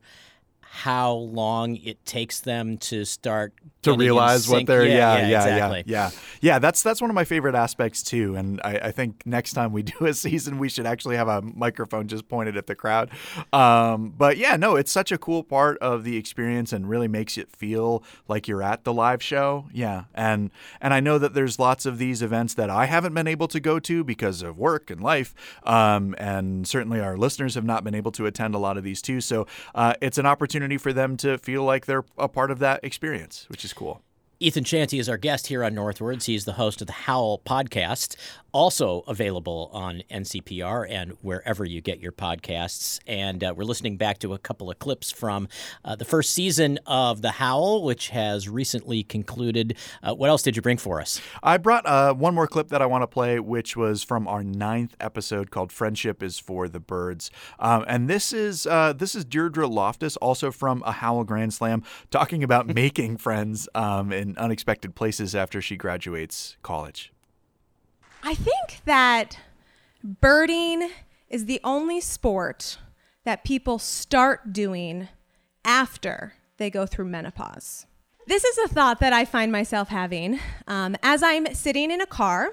how 0.79 1.11
long 1.13 1.75
it 1.75 2.05
takes 2.07 2.39
them 2.39 2.79
to 2.79 3.05
start 3.05 3.53
to 3.83 3.95
realize 3.95 4.49
what 4.49 4.65
they're 4.65 4.87
yeah 4.87 5.19
yeah 5.19 5.29
yeah 5.29 5.43
exactly. 5.43 5.83
yeah. 5.87 6.11
Yeah 6.41 6.59
that's 6.61 6.85
that's 6.85 7.01
one 7.01 7.11
of 7.11 7.17
my 7.17 7.25
favorite 7.25 7.57
aspects 7.57 8.01
too 8.01 8.37
and 8.37 8.61
I, 8.63 8.79
I 8.79 8.91
think 8.93 9.27
next 9.27 9.55
time 9.55 9.73
we 9.73 9.83
do 9.99 10.07
a 10.07 10.15
season 10.15 10.59
we 10.59 10.69
should 10.69 10.87
actually 10.87 11.17
have 11.17 11.27
a 11.27 11.43
microphone 11.43 12.07
just 12.07 12.29
pointed 12.29 12.57
at 12.57 12.69
the 12.69 12.77
crowd. 12.77 13.11
Um, 13.53 14.15
but 14.17 14.37
yeah 14.37 14.55
no 14.55 14.77
it's 14.77 14.93
such 14.93 15.11
a 15.11 15.19
cool 15.19 15.43
part 15.43 15.79
of 15.79 16.05
the 16.05 16.17
experience 16.17 16.73
and 16.73 16.89
really 16.89 17.09
makes 17.09 17.37
it 17.37 17.51
feel 17.51 18.05
like 18.29 18.47
you're 18.47 18.63
at 18.63 18.85
the 18.85 18.93
live 18.93 19.21
show. 19.21 19.67
Yeah 19.73 20.05
and 20.15 20.53
and 20.81 20.95
I 20.95 21.01
know 21.01 21.19
that 21.19 21.35
there's 21.35 21.59
lots 21.59 21.87
of 21.87 21.99
these 21.99 22.23
events 22.23 22.55
that 22.55 22.71
I 22.71 22.87
haven't 22.87 23.15
been 23.15 23.27
able 23.27 23.49
to 23.49 23.59
go 23.59 23.81
to 23.81 24.05
because 24.05 24.43
of 24.43 24.57
work 24.57 24.91
and 24.91 25.03
life 25.03 25.35
um, 25.65 26.15
and 26.19 26.69
certainly 26.69 27.01
our 27.01 27.17
listeners 27.17 27.57
have 27.57 27.65
not 27.65 27.83
been 27.83 27.97
able 27.97 28.13
to 28.13 28.27
attend 28.27 28.55
a 28.55 28.59
lot 28.59 28.77
of 28.77 28.85
these 28.85 29.03
too. 29.03 29.21
So 29.21 29.49
uh, 29.75 29.95
it's 30.01 30.19
an 30.19 30.27
opportunity 30.27 30.68
for 30.77 30.93
them 30.93 31.17
to 31.17 31.39
feel 31.39 31.65
like 31.65 31.87
they're 31.87 32.05
a 32.19 32.29
part 32.29 32.51
of 32.51 32.59
that 32.59 32.81
experience 32.83 33.47
which 33.49 33.65
is 33.65 33.73
cool 33.73 34.03
Ethan 34.41 34.63
Shantie 34.63 35.01
is 35.01 35.09
our 35.09 35.17
guest 35.17 35.49
here 35.49 35.65
on 35.65 35.75
Northwards. 35.75 36.27
He's 36.27 36.45
the 36.45 36.53
host 36.53 36.81
of 36.81 36.87
the 36.87 36.93
Howl 36.93 37.41
podcast, 37.45 38.15
also 38.59 39.05
available 39.07 39.71
on 39.73 40.03
NCPR 40.11 40.85
and 40.91 41.13
wherever 41.23 41.65
you 41.65 41.81
get 41.81 42.01
your 42.01 42.11
podcasts. 42.11 42.99
And 43.07 43.45
uh, 43.45 43.55
we're 43.57 43.63
listening 43.63 43.97
back 43.97 44.19
to 44.19 44.35
a 44.35 44.39
couple 44.39 44.69
of 44.69 44.81
clips 44.81 45.13
from 45.13 45.47
uh, 45.85 45.95
the 45.95 46.05
first 46.05 46.33
season 46.33 46.81
of 46.85 47.23
The 47.23 47.31
Howl, 47.31 47.85
which 47.85 48.09
has 48.09 48.49
recently 48.49 49.05
concluded. 49.05 49.77
Uh, 50.03 50.13
what 50.13 50.29
else 50.29 50.43
did 50.43 50.57
you 50.57 50.63
bring 50.63 50.77
for 50.77 51.01
us? 51.01 51.21
I 51.41 51.57
brought 51.57 51.87
uh, 51.87 52.15
one 52.15 52.35
more 52.35 52.49
clip 52.49 52.67
that 52.71 52.83
I 52.83 52.87
want 52.87 53.03
to 53.03 53.07
play, 53.07 53.39
which 53.39 53.77
was 53.77 54.03
from 54.03 54.27
our 54.27 54.43
ninth 54.43 54.97
episode 54.99 55.53
called 55.53 55.71
"Friendship 55.71 56.21
is 56.21 56.41
for 56.41 56.69
the 56.69 56.81
Birds," 56.81 57.31
um, 57.61 57.85
and 57.87 58.11
this 58.11 58.33
is 58.33 58.67
uh, 58.67 58.93
this 58.93 59.15
is 59.15 59.25
Deirdre 59.25 59.69
Loftus, 59.69 60.17
also 60.17 60.51
from 60.51 60.83
a 60.85 60.91
Howl 60.91 61.23
Grand 61.23 61.55
Slam, 61.55 61.85
talking 62.11 62.43
about 62.43 62.67
making 62.75 63.19
friends 63.19 63.69
um, 63.77 64.13
in 64.13 64.37
unexpected 64.37 64.97
places 64.97 65.37
after 65.37 65.63
she 65.63 65.77
graduates 65.77 66.57
college. 66.65 67.13
I 68.29 68.35
think 68.35 68.85
that 68.85 69.39
birding 70.05 70.91
is 71.31 71.47
the 71.47 71.61
only 71.65 71.99
sport 71.99 72.77
that 73.25 73.43
people 73.43 73.79
start 73.79 74.53
doing 74.53 75.09
after 75.65 76.35
they 76.59 76.69
go 76.69 76.85
through 76.85 77.07
menopause. 77.07 77.87
This 78.27 78.45
is 78.45 78.59
a 78.59 78.69
thought 78.69 79.01
that 79.01 79.15
I 79.15 79.25
find 79.25 79.51
myself 79.51 79.89
having 79.89 80.41
um, 80.67 80.95
as 81.03 81.23
I'm 81.23 81.55
sitting 81.55 81.91
in 81.91 82.03
a 82.03 82.07
car 82.07 82.51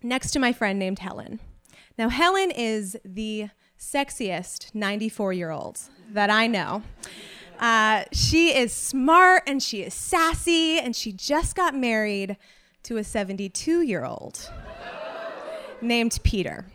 next 0.00 0.30
to 0.30 0.38
my 0.38 0.52
friend 0.52 0.78
named 0.78 1.00
Helen. 1.00 1.40
Now, 1.98 2.08
Helen 2.08 2.52
is 2.52 2.96
the 3.04 3.48
sexiest 3.76 4.72
94 4.76 5.32
year 5.32 5.50
old 5.50 5.80
that 6.12 6.30
I 6.30 6.46
know. 6.46 6.84
Uh, 7.58 8.04
she 8.12 8.56
is 8.56 8.72
smart 8.72 9.42
and 9.48 9.60
she 9.60 9.82
is 9.82 9.92
sassy, 9.92 10.78
and 10.78 10.94
she 10.94 11.10
just 11.10 11.56
got 11.56 11.74
married 11.74 12.36
to 12.84 12.96
a 12.96 13.02
72 13.02 13.82
year 13.82 14.04
old 14.04 14.48
named 15.82 16.18
Peter. 16.22 16.66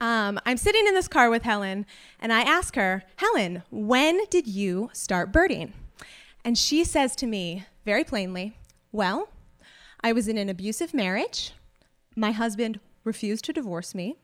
Um, 0.00 0.38
I'm 0.46 0.56
sitting 0.56 0.86
in 0.86 0.94
this 0.94 1.08
car 1.08 1.28
with 1.30 1.42
Helen, 1.42 1.86
and 2.20 2.32
I 2.32 2.42
ask 2.42 2.76
her, 2.76 3.02
Helen, 3.16 3.62
when 3.70 4.24
did 4.30 4.46
you 4.46 4.90
start 4.92 5.32
birding? 5.32 5.72
And 6.44 6.56
she 6.56 6.84
says 6.84 7.16
to 7.16 7.26
me 7.26 7.64
very 7.84 8.04
plainly, 8.04 8.56
Well, 8.92 9.28
I 10.02 10.12
was 10.12 10.28
in 10.28 10.38
an 10.38 10.48
abusive 10.48 10.94
marriage. 10.94 11.52
My 12.14 12.30
husband 12.30 12.78
refused 13.04 13.44
to 13.46 13.52
divorce 13.52 13.94
me. 13.94 14.16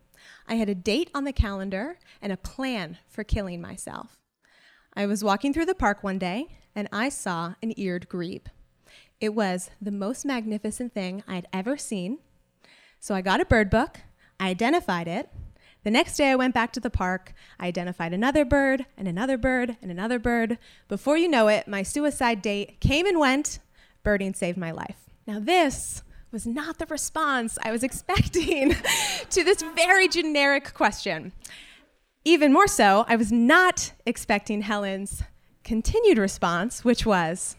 I 0.46 0.54
had 0.54 0.68
a 0.68 0.74
date 0.74 1.10
on 1.14 1.24
the 1.24 1.32
calendar 1.32 1.98
and 2.22 2.32
a 2.32 2.36
plan 2.36 2.98
for 3.08 3.24
killing 3.24 3.60
myself. 3.60 4.18
I 4.94 5.06
was 5.06 5.24
walking 5.24 5.52
through 5.52 5.66
the 5.66 5.74
park 5.74 6.04
one 6.04 6.18
day 6.18 6.46
and 6.74 6.88
I 6.92 7.08
saw 7.08 7.54
an 7.62 7.78
eared 7.78 8.08
grebe. 8.08 8.46
It 9.20 9.34
was 9.34 9.70
the 9.80 9.90
most 9.90 10.24
magnificent 10.24 10.92
thing 10.92 11.22
I'd 11.26 11.46
ever 11.52 11.76
seen. 11.76 12.18
So 13.04 13.14
I 13.14 13.20
got 13.20 13.42
a 13.42 13.44
bird 13.44 13.68
book, 13.68 14.00
I 14.40 14.48
identified 14.48 15.08
it. 15.08 15.28
The 15.82 15.90
next 15.90 16.16
day 16.16 16.30
I 16.30 16.36
went 16.36 16.54
back 16.54 16.72
to 16.72 16.80
the 16.80 16.88
park, 16.88 17.34
I 17.60 17.66
identified 17.66 18.14
another 18.14 18.46
bird 18.46 18.86
and 18.96 19.06
another 19.06 19.36
bird 19.36 19.76
and 19.82 19.90
another 19.90 20.18
bird. 20.18 20.56
Before 20.88 21.18
you 21.18 21.28
know 21.28 21.48
it, 21.48 21.68
my 21.68 21.82
suicide 21.82 22.40
date 22.40 22.80
came 22.80 23.04
and 23.04 23.20
went. 23.20 23.58
Birding 24.04 24.32
saved 24.32 24.56
my 24.56 24.70
life. 24.70 24.96
Now, 25.26 25.38
this 25.38 26.02
was 26.32 26.46
not 26.46 26.78
the 26.78 26.86
response 26.86 27.58
I 27.62 27.72
was 27.72 27.82
expecting 27.82 28.70
to 29.28 29.44
this 29.44 29.62
very 29.76 30.08
generic 30.08 30.72
question. 30.72 31.32
Even 32.24 32.54
more 32.54 32.66
so, 32.66 33.04
I 33.06 33.16
was 33.16 33.30
not 33.30 33.92
expecting 34.06 34.62
Helen's 34.62 35.22
continued 35.62 36.16
response, 36.16 36.86
which 36.86 37.04
was 37.04 37.56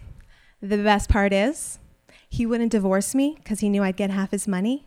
the 0.60 0.80
best 0.80 1.08
part 1.08 1.34
is 1.34 1.78
he 2.28 2.48
wouldn't 2.48 2.72
divorce 2.72 3.14
me 3.14 3.36
because 3.36 3.60
he 3.60 3.70
knew 3.70 3.84
I'd 3.84 3.96
get 3.96 4.10
half 4.10 4.32
his 4.32 4.48
money. 4.48 4.86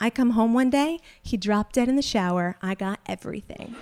I 0.00 0.10
come 0.10 0.30
home 0.30 0.52
one 0.54 0.70
day, 0.70 0.98
he 1.22 1.36
dropped 1.36 1.74
dead 1.74 1.88
in 1.88 1.96
the 1.96 2.02
shower. 2.02 2.56
I 2.60 2.74
got 2.74 3.00
everything. 3.06 3.76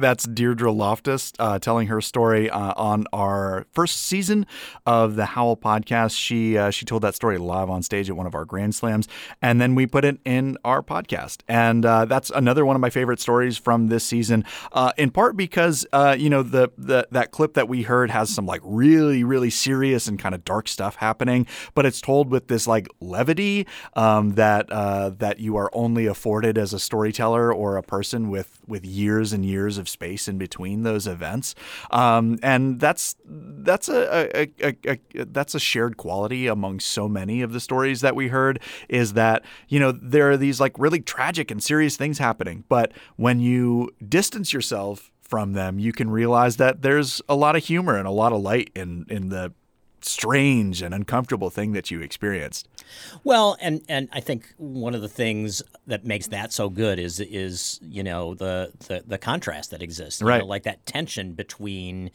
That's 0.00 0.24
Deirdre 0.24 0.72
Loftus 0.72 1.32
uh, 1.38 1.58
telling 1.58 1.88
her 1.88 2.00
story 2.00 2.48
uh, 2.48 2.72
on 2.76 3.06
our 3.12 3.66
first 3.72 3.96
season 4.02 4.46
of 4.86 5.16
the 5.16 5.26
Howl 5.26 5.56
podcast. 5.56 6.16
She 6.18 6.56
uh, 6.56 6.70
she 6.70 6.84
told 6.84 7.02
that 7.02 7.14
story 7.14 7.38
live 7.38 7.68
on 7.70 7.82
stage 7.82 8.08
at 8.08 8.16
one 8.16 8.26
of 8.26 8.34
our 8.34 8.44
Grand 8.44 8.74
Slams, 8.74 9.08
and 9.42 9.60
then 9.60 9.74
we 9.74 9.86
put 9.86 10.04
it 10.04 10.18
in 10.24 10.56
our 10.64 10.82
podcast. 10.82 11.42
And 11.48 11.84
uh, 11.84 12.06
that's 12.06 12.30
another 12.30 12.64
one 12.64 12.76
of 12.76 12.80
my 12.80 12.90
favorite 12.90 13.20
stories 13.20 13.58
from 13.58 13.88
this 13.88 14.04
season, 14.04 14.44
uh, 14.72 14.92
in 14.96 15.10
part 15.10 15.36
because 15.36 15.86
uh, 15.92 16.16
you 16.18 16.30
know 16.30 16.42
the, 16.42 16.70
the 16.78 17.06
that 17.10 17.30
clip 17.30 17.54
that 17.54 17.68
we 17.68 17.82
heard 17.82 18.10
has 18.10 18.30
some 18.30 18.46
like 18.46 18.62
really 18.64 19.22
really 19.22 19.50
serious 19.50 20.06
and 20.06 20.18
kind 20.18 20.34
of 20.34 20.44
dark 20.44 20.68
stuff 20.68 20.96
happening, 20.96 21.46
but 21.74 21.84
it's 21.84 22.00
told 22.00 22.30
with 22.30 22.48
this 22.48 22.66
like 22.66 22.88
levity 23.00 23.66
um, 23.94 24.32
that 24.32 24.68
that 24.70 25.38
you 25.38 25.56
are 25.56 25.70
only 25.74 26.06
afforded 26.06 26.56
as 26.56 26.72
a 26.72 26.78
storyteller 26.78 27.52
or 27.52 27.76
a 27.76 27.82
person 27.82 28.30
with 28.30 28.59
with 28.70 28.84
years 28.84 29.32
and 29.32 29.44
years 29.44 29.76
of 29.76 29.88
space 29.88 30.28
in 30.28 30.38
between 30.38 30.82
those 30.82 31.06
events, 31.06 31.54
um, 31.90 32.38
and 32.42 32.80
that's 32.80 33.16
that's 33.26 33.88
a, 33.88 34.30
a, 34.34 34.52
a, 34.62 34.76
a, 35.14 35.24
that's 35.26 35.54
a 35.54 35.60
shared 35.60 35.96
quality 35.96 36.46
among 36.46 36.80
so 36.80 37.08
many 37.08 37.42
of 37.42 37.52
the 37.52 37.60
stories 37.60 38.00
that 38.00 38.16
we 38.16 38.28
heard. 38.28 38.60
Is 38.88 39.12
that 39.14 39.44
you 39.68 39.78
know 39.78 39.92
there 39.92 40.30
are 40.30 40.36
these 40.36 40.60
like 40.60 40.78
really 40.78 41.00
tragic 41.00 41.50
and 41.50 41.62
serious 41.62 41.96
things 41.96 42.18
happening, 42.18 42.64
but 42.68 42.92
when 43.16 43.40
you 43.40 43.90
distance 44.08 44.52
yourself 44.52 45.10
from 45.20 45.52
them, 45.52 45.78
you 45.78 45.92
can 45.92 46.10
realize 46.10 46.56
that 46.56 46.82
there's 46.82 47.22
a 47.28 47.36
lot 47.36 47.54
of 47.54 47.64
humor 47.64 47.96
and 47.96 48.08
a 48.08 48.10
lot 48.10 48.32
of 48.32 48.40
light 48.40 48.70
in 48.74 49.06
in 49.08 49.28
the 49.28 49.52
strange 50.04 50.82
and 50.82 50.94
uncomfortable 50.94 51.50
thing 51.50 51.72
that 51.72 51.90
you 51.90 52.00
experienced. 52.00 52.68
Well, 53.24 53.56
and 53.60 53.82
and 53.88 54.08
I 54.12 54.20
think 54.20 54.52
one 54.56 54.94
of 54.94 55.00
the 55.00 55.08
things 55.08 55.62
that 55.86 56.04
makes 56.04 56.28
that 56.28 56.52
so 56.52 56.68
good 56.68 56.98
is 56.98 57.20
is 57.20 57.78
you 57.82 58.02
know 58.02 58.34
the 58.34 58.72
the, 58.88 59.04
the 59.06 59.18
contrast 59.18 59.70
that 59.70 59.82
exists, 59.82 60.22
right? 60.22 60.38
Know, 60.38 60.46
like 60.46 60.64
that 60.64 60.86
tension 60.86 61.32
between. 61.32 62.10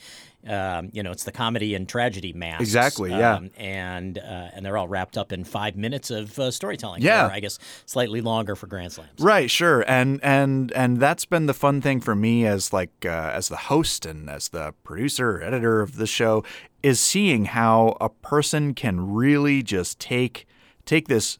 Um, 0.48 0.92
you 0.94 1.02
know, 1.02 1.10
it's 1.10 1.24
the 1.24 1.32
comedy 1.32 1.74
and 1.74 1.90
tragedy 1.90 2.32
mask. 2.32 2.62
Exactly. 2.62 3.10
Yeah. 3.10 3.34
Um, 3.34 3.50
and 3.58 4.20
uh, 4.20 4.50
and 4.54 4.64
they're 4.64 4.78
all 4.78 4.88
wrapped 4.88 5.18
up 5.18 5.32
in 5.32 5.44
five 5.44 5.76
minutes 5.76 6.12
of 6.12 6.38
uh, 6.38 6.52
storytelling. 6.52 7.02
Yeah. 7.02 7.26
Or 7.26 7.32
I 7.32 7.40
guess 7.40 7.58
slightly 7.88 8.22
longer 8.22 8.56
for 8.56 8.68
Grand 8.68 8.92
Slams. 8.92 9.20
Right. 9.20 9.50
Sure. 9.50 9.84
And 9.88 10.20
and 10.22 10.72
and 10.74 11.00
that's 11.00 11.26
been 11.26 11.48
the 11.48 11.56
fun 11.56 11.82
thing 11.82 12.00
for 12.00 12.14
me 12.14 12.46
as 12.46 12.72
like 12.72 12.92
uh, 13.06 13.32
as 13.34 13.48
the 13.50 13.58
host 13.58 14.06
and 14.06 14.30
as 14.30 14.50
the 14.50 14.76
producer 14.84 15.42
editor 15.42 15.82
of 15.82 15.96
the 15.96 16.06
show 16.06 16.44
is 16.86 17.00
seeing 17.00 17.46
how 17.46 17.98
a 18.00 18.08
person 18.08 18.76
can 18.76 19.12
really 19.12 19.64
just 19.64 19.98
take 20.00 20.46
take 20.86 21.08
this 21.08 21.40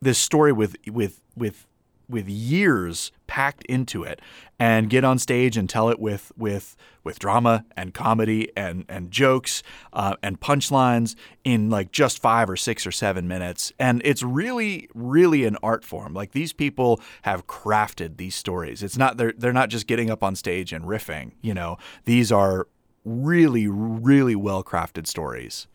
this 0.00 0.18
story 0.18 0.52
with 0.52 0.76
with 0.88 1.20
with 1.34 1.66
with 2.08 2.28
years 2.28 3.10
packed 3.26 3.64
into 3.64 4.04
it 4.04 4.20
and 4.60 4.88
get 4.88 5.02
on 5.02 5.18
stage 5.18 5.56
and 5.56 5.68
tell 5.68 5.88
it 5.88 5.98
with 5.98 6.30
with 6.36 6.76
with 7.02 7.18
drama 7.18 7.64
and 7.76 7.92
comedy 7.92 8.52
and 8.56 8.84
and 8.88 9.10
jokes 9.10 9.64
uh, 9.92 10.14
and 10.22 10.40
punchlines 10.40 11.16
in 11.42 11.70
like 11.70 11.90
just 11.90 12.20
five 12.20 12.48
or 12.48 12.56
six 12.56 12.86
or 12.86 12.92
seven 12.92 13.26
minutes. 13.26 13.72
And 13.80 14.00
it's 14.04 14.22
really 14.22 14.88
really 14.94 15.44
an 15.44 15.56
art 15.60 15.84
form. 15.84 16.14
Like 16.14 16.30
these 16.30 16.52
people 16.52 17.00
have 17.22 17.48
crafted 17.48 18.16
these 18.16 18.36
stories. 18.36 18.80
It's 18.84 18.96
not 18.96 19.16
they're 19.16 19.34
they're 19.36 19.52
not 19.52 19.70
just 19.70 19.88
getting 19.88 20.08
up 20.08 20.22
on 20.22 20.36
stage 20.36 20.72
and 20.72 20.84
riffing 20.84 21.32
you 21.42 21.52
know? 21.52 21.78
These 22.04 22.30
are 22.30 22.68
really, 23.04 23.68
really 23.68 24.34
well 24.36 24.64
crafted 24.64 25.06
stories. 25.06 25.66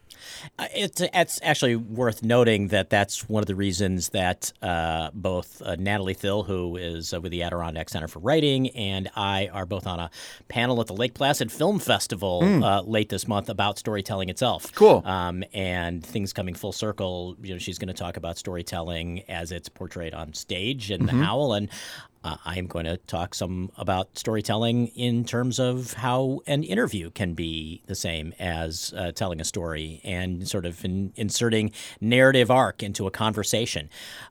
Uh, 0.58 0.68
it's, 0.76 1.02
it's 1.02 1.40
actually 1.44 1.76
worth 1.76 2.24
noting 2.24 2.68
that 2.68 2.90
that's 2.90 3.28
one 3.30 3.42
of 3.42 3.48
the 3.48 3.56
reasons 3.56 4.10
that 4.10 4.52
uh, 4.62 5.10
both 5.14 5.62
uh, 5.62 5.76
Natalie 5.78 6.14
Thill, 6.14 6.44
who 6.44 6.76
is 6.78 7.14
uh, 7.14 7.22
with 7.22 7.32
the 7.32 7.44
Adirondack 7.44 7.90
Center 7.90 8.08
for 8.08 8.20
Writing, 8.20 8.70
and 8.70 9.10
I 9.16 9.48
are 9.48 9.66
both 9.66 9.88
on 9.88 10.00
a 10.00 10.10
panel 10.48 10.82
at 10.82 10.88
the 10.88 10.94
Lake 10.94 11.14
Placid 11.14 11.52
Film 11.52 11.80
Festival 11.80 12.42
mm. 12.42 12.84
late 12.88 13.10
this 13.10 13.28
month 13.28 13.50
about 13.50 13.78
storytelling 13.80 14.30
itself. 14.30 14.74
Cool. 14.76 15.02
Um, 15.06 15.44
and 15.54 16.06
things 16.06 16.34
coming 16.34 16.54
full 16.54 16.74
circle. 16.74 17.36
You 17.42 17.54
know, 17.54 17.60
she's 17.60 17.78
going 17.78 17.88
to 17.88 17.94
talk 17.94 18.18
about 18.18 18.38
storytelling 18.38 19.24
as 19.30 19.52
it's 19.52 19.70
portrayed 19.70 20.14
on 20.14 20.34
stage 20.34 20.92
in 20.92 21.02
mm-hmm. 21.02 21.18
The 21.18 21.26
Howl, 21.26 21.54
and 21.54 21.70
uh, 22.24 22.36
I 22.44 22.58
am 22.58 22.68
going 22.68 22.86
to 22.86 22.98
talk 22.98 23.34
some 23.34 23.72
about 23.78 24.18
storytelling 24.18 24.88
in 24.88 25.24
terms 25.24 25.60
of 25.60 25.94
how 25.94 26.42
an 26.48 26.64
interview 26.64 27.12
can 27.12 27.34
be 27.34 27.82
the 27.88 27.96
same 27.96 28.34
as 28.40 28.94
uh, 28.98 29.12
telling 29.14 29.40
a 29.40 29.46
story 29.46 30.02
and 30.04 30.48
sort 30.48 30.66
of 30.66 30.84
in, 30.84 31.14
inserting 31.16 31.72
narrative 32.02 32.52
arc 32.52 32.84
into 32.84 33.08
a 33.08 33.12
conversation. 33.12 33.90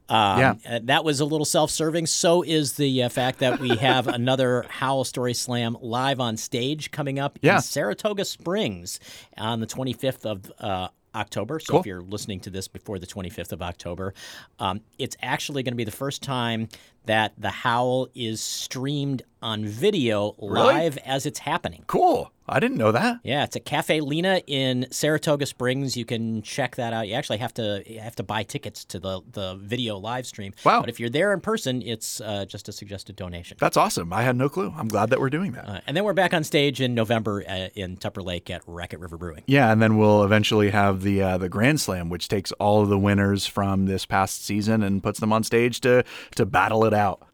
Um, 0.08 0.38
yeah. 0.38 0.54
Uh, 0.68 0.80
that 0.84 1.04
was 1.04 1.20
a 1.20 1.24
little 1.24 1.46
self 1.46 1.70
serving. 1.70 2.06
So 2.06 2.42
is 2.42 2.74
the 2.74 3.04
uh, 3.04 3.08
fact 3.08 3.38
that 3.38 3.58
we 3.58 3.76
have 3.76 4.06
another 4.08 4.66
Howl 4.68 5.04
Story 5.04 5.34
Slam 5.34 5.76
live 5.80 6.20
on 6.20 6.36
stage 6.36 6.90
coming 6.90 7.18
up 7.18 7.38
yeah. 7.40 7.56
in 7.56 7.62
Saratoga 7.62 8.24
Springs 8.24 9.00
on 9.36 9.60
the 9.60 9.66
25th 9.66 10.26
of 10.26 10.52
uh, 10.58 10.88
October. 11.18 11.58
So 11.60 11.72
cool. 11.72 11.80
if 11.80 11.86
you're 11.86 12.00
listening 12.00 12.40
to 12.40 12.50
this 12.50 12.68
before 12.68 12.98
the 12.98 13.06
25th 13.06 13.52
of 13.52 13.60
October, 13.62 14.14
um, 14.58 14.80
it's 14.98 15.16
actually 15.22 15.62
going 15.62 15.72
to 15.72 15.76
be 15.76 15.84
the 15.84 15.90
first 15.90 16.22
time 16.22 16.68
that 17.06 17.32
the 17.38 17.50
Howl 17.50 18.08
is 18.14 18.40
streamed 18.40 19.22
on 19.42 19.64
video 19.64 20.34
live 20.38 20.96
really? 20.96 21.06
as 21.06 21.26
it's 21.26 21.38
happening. 21.38 21.84
Cool. 21.86 22.32
I 22.48 22.60
didn't 22.60 22.78
know 22.78 22.92
that. 22.92 23.20
Yeah, 23.22 23.44
it's 23.44 23.56
a 23.56 23.60
Cafe 23.60 24.00
Lena 24.00 24.42
in 24.46 24.86
Saratoga 24.90 25.46
Springs. 25.46 25.96
You 25.96 26.04
can 26.04 26.42
check 26.42 26.76
that 26.76 26.92
out. 26.92 27.08
You 27.08 27.14
actually 27.14 27.38
have 27.38 27.54
to 27.54 27.82
you 27.86 28.00
have 28.00 28.16
to 28.16 28.22
buy 28.22 28.42
tickets 28.42 28.84
to 28.86 28.98
the 28.98 29.20
the 29.32 29.56
video 29.56 29.96
live 29.98 30.26
stream. 30.26 30.52
Wow! 30.64 30.80
But 30.80 30.88
if 30.88 30.98
you're 30.98 31.10
there 31.10 31.32
in 31.32 31.40
person, 31.40 31.82
it's 31.82 32.20
uh, 32.20 32.44
just 32.46 32.68
a 32.68 32.72
suggested 32.72 33.16
donation. 33.16 33.56
That's 33.60 33.76
awesome. 33.76 34.12
I 34.12 34.22
had 34.22 34.36
no 34.36 34.48
clue. 34.48 34.72
I'm 34.76 34.88
glad 34.88 35.10
that 35.10 35.20
we're 35.20 35.30
doing 35.30 35.52
that. 35.52 35.68
Uh, 35.68 35.80
and 35.86 35.96
then 35.96 36.04
we're 36.04 36.12
back 36.14 36.34
on 36.34 36.44
stage 36.44 36.80
in 36.80 36.94
November 36.94 37.44
uh, 37.48 37.68
in 37.74 37.96
Tupper 37.96 38.22
Lake 38.22 38.50
at 38.50 38.62
Raquette 38.66 39.00
River 39.00 39.16
Brewing. 39.16 39.42
Yeah, 39.46 39.70
and 39.70 39.82
then 39.82 39.96
we'll 39.96 40.24
eventually 40.24 40.70
have 40.70 41.02
the 41.02 41.22
uh, 41.22 41.38
the 41.38 41.48
Grand 41.48 41.80
Slam, 41.80 42.08
which 42.08 42.28
takes 42.28 42.52
all 42.52 42.82
of 42.82 42.88
the 42.88 42.98
winners 42.98 43.46
from 43.46 43.86
this 43.86 44.06
past 44.06 44.44
season 44.44 44.82
and 44.82 45.02
puts 45.02 45.20
them 45.20 45.32
on 45.32 45.44
stage 45.44 45.80
to 45.80 46.04
to 46.36 46.46
battle 46.46 46.84
it 46.84 46.94
out. 46.94 47.27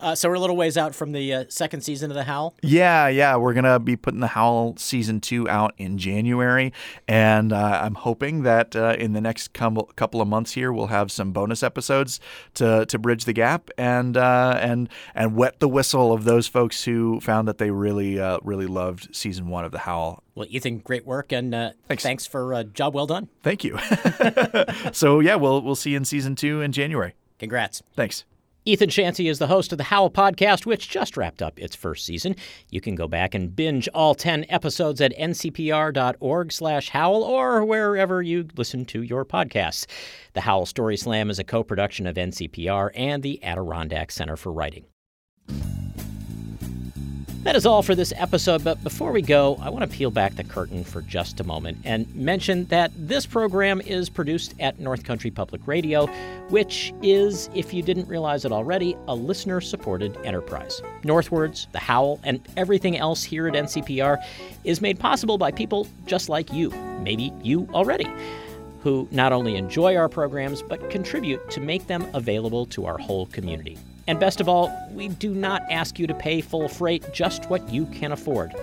Uh, 0.00 0.14
so 0.14 0.28
we're 0.28 0.34
a 0.34 0.40
little 0.40 0.56
ways 0.56 0.76
out 0.76 0.94
from 0.94 1.12
the 1.12 1.32
uh, 1.32 1.44
second 1.48 1.82
season 1.82 2.10
of 2.10 2.14
the 2.14 2.24
Howl. 2.24 2.54
Yeah, 2.62 3.08
yeah, 3.08 3.36
we're 3.36 3.54
gonna 3.54 3.78
be 3.78 3.96
putting 3.96 4.20
the 4.20 4.28
Howl 4.28 4.76
season 4.76 5.20
two 5.20 5.48
out 5.48 5.74
in 5.78 5.98
January, 5.98 6.72
and 7.08 7.52
uh, 7.52 7.80
I'm 7.82 7.94
hoping 7.94 8.42
that 8.42 8.74
uh, 8.76 8.96
in 8.98 9.12
the 9.12 9.20
next 9.20 9.52
couple 9.52 9.84
couple 9.96 10.20
of 10.20 10.28
months 10.28 10.52
here 10.52 10.72
we'll 10.72 10.88
have 10.88 11.10
some 11.10 11.32
bonus 11.32 11.62
episodes 11.62 12.20
to 12.54 12.86
to 12.86 12.98
bridge 12.98 13.24
the 13.24 13.32
gap 13.32 13.70
and 13.78 14.16
uh, 14.16 14.58
and 14.60 14.88
and 15.14 15.36
wet 15.36 15.60
the 15.60 15.68
whistle 15.68 16.12
of 16.12 16.24
those 16.24 16.46
folks 16.46 16.84
who 16.84 17.20
found 17.20 17.48
that 17.48 17.58
they 17.58 17.70
really 17.70 18.18
uh, 18.18 18.38
really 18.42 18.66
loved 18.66 19.14
season 19.14 19.48
one 19.48 19.64
of 19.64 19.72
the 19.72 19.80
Howl. 19.80 20.22
Well, 20.34 20.46
Ethan, 20.50 20.78
great 20.78 21.06
work, 21.06 21.32
and 21.32 21.52
thanks. 21.86 22.02
thanks 22.02 22.26
for 22.26 22.54
a 22.54 22.64
job 22.64 22.94
well 22.94 23.06
done. 23.06 23.28
Thank 23.42 23.64
you. 23.64 23.78
so 24.92 25.20
yeah, 25.20 25.36
we'll 25.36 25.62
we'll 25.62 25.76
see 25.76 25.90
you 25.90 25.96
in 25.96 26.04
season 26.04 26.34
two 26.34 26.60
in 26.60 26.72
January. 26.72 27.14
Congrats. 27.38 27.82
Thanks. 27.94 28.24
Ethan 28.66 28.88
Shantie 28.88 29.28
is 29.28 29.38
the 29.38 29.46
host 29.46 29.72
of 29.72 29.78
the 29.78 29.84
Howl 29.84 30.08
podcast, 30.08 30.64
which 30.64 30.88
just 30.88 31.18
wrapped 31.18 31.42
up 31.42 31.60
its 31.60 31.76
first 31.76 32.06
season. 32.06 32.34
You 32.70 32.80
can 32.80 32.94
go 32.94 33.06
back 33.06 33.34
and 33.34 33.54
binge 33.54 33.88
all 33.88 34.14
10 34.14 34.46
episodes 34.48 35.02
at 35.02 35.14
ncpr.org 35.18 36.50
slash 36.50 36.88
howl 36.88 37.22
or 37.22 37.62
wherever 37.62 38.22
you 38.22 38.48
listen 38.56 38.86
to 38.86 39.02
your 39.02 39.26
podcasts. 39.26 39.84
The 40.32 40.40
Howl 40.40 40.64
Story 40.64 40.96
Slam 40.96 41.28
is 41.28 41.38
a 41.38 41.44
co-production 41.44 42.06
of 42.06 42.16
NCPR 42.16 42.90
and 42.94 43.22
the 43.22 43.42
Adirondack 43.44 44.10
Center 44.10 44.36
for 44.36 44.50
Writing. 44.50 44.86
That 47.44 47.56
is 47.56 47.66
all 47.66 47.82
for 47.82 47.94
this 47.94 48.10
episode, 48.16 48.64
but 48.64 48.82
before 48.82 49.12
we 49.12 49.20
go, 49.20 49.58
I 49.60 49.68
want 49.68 49.88
to 49.88 49.94
peel 49.94 50.10
back 50.10 50.34
the 50.34 50.44
curtain 50.44 50.82
for 50.82 51.02
just 51.02 51.40
a 51.40 51.44
moment 51.44 51.76
and 51.84 52.12
mention 52.14 52.64
that 52.68 52.90
this 52.96 53.26
program 53.26 53.82
is 53.82 54.08
produced 54.08 54.54
at 54.60 54.80
North 54.80 55.04
Country 55.04 55.30
Public 55.30 55.60
Radio, 55.66 56.06
which 56.48 56.94
is, 57.02 57.50
if 57.54 57.74
you 57.74 57.82
didn't 57.82 58.08
realize 58.08 58.46
it 58.46 58.50
already, 58.50 58.96
a 59.08 59.14
listener 59.14 59.60
supported 59.60 60.16
enterprise. 60.24 60.80
Northwards, 61.04 61.68
The 61.72 61.80
Howl, 61.80 62.18
and 62.24 62.40
everything 62.56 62.96
else 62.96 63.22
here 63.22 63.46
at 63.46 63.52
NCPR 63.52 64.24
is 64.64 64.80
made 64.80 64.98
possible 64.98 65.36
by 65.36 65.50
people 65.50 65.86
just 66.06 66.30
like 66.30 66.50
you, 66.50 66.70
maybe 67.02 67.30
you 67.42 67.68
already, 67.74 68.10
who 68.80 69.06
not 69.10 69.34
only 69.34 69.56
enjoy 69.56 69.96
our 69.96 70.08
programs, 70.08 70.62
but 70.62 70.88
contribute 70.88 71.50
to 71.50 71.60
make 71.60 71.88
them 71.88 72.06
available 72.14 72.64
to 72.64 72.86
our 72.86 72.96
whole 72.96 73.26
community. 73.26 73.76
And 74.06 74.20
best 74.20 74.40
of 74.40 74.48
all, 74.48 74.72
we 74.92 75.08
do 75.08 75.34
not 75.34 75.62
ask 75.70 75.98
you 75.98 76.06
to 76.06 76.14
pay 76.14 76.40
full 76.40 76.68
freight, 76.68 77.04
just 77.12 77.48
what 77.48 77.68
you 77.70 77.86
can 77.86 78.12
afford. 78.12 78.54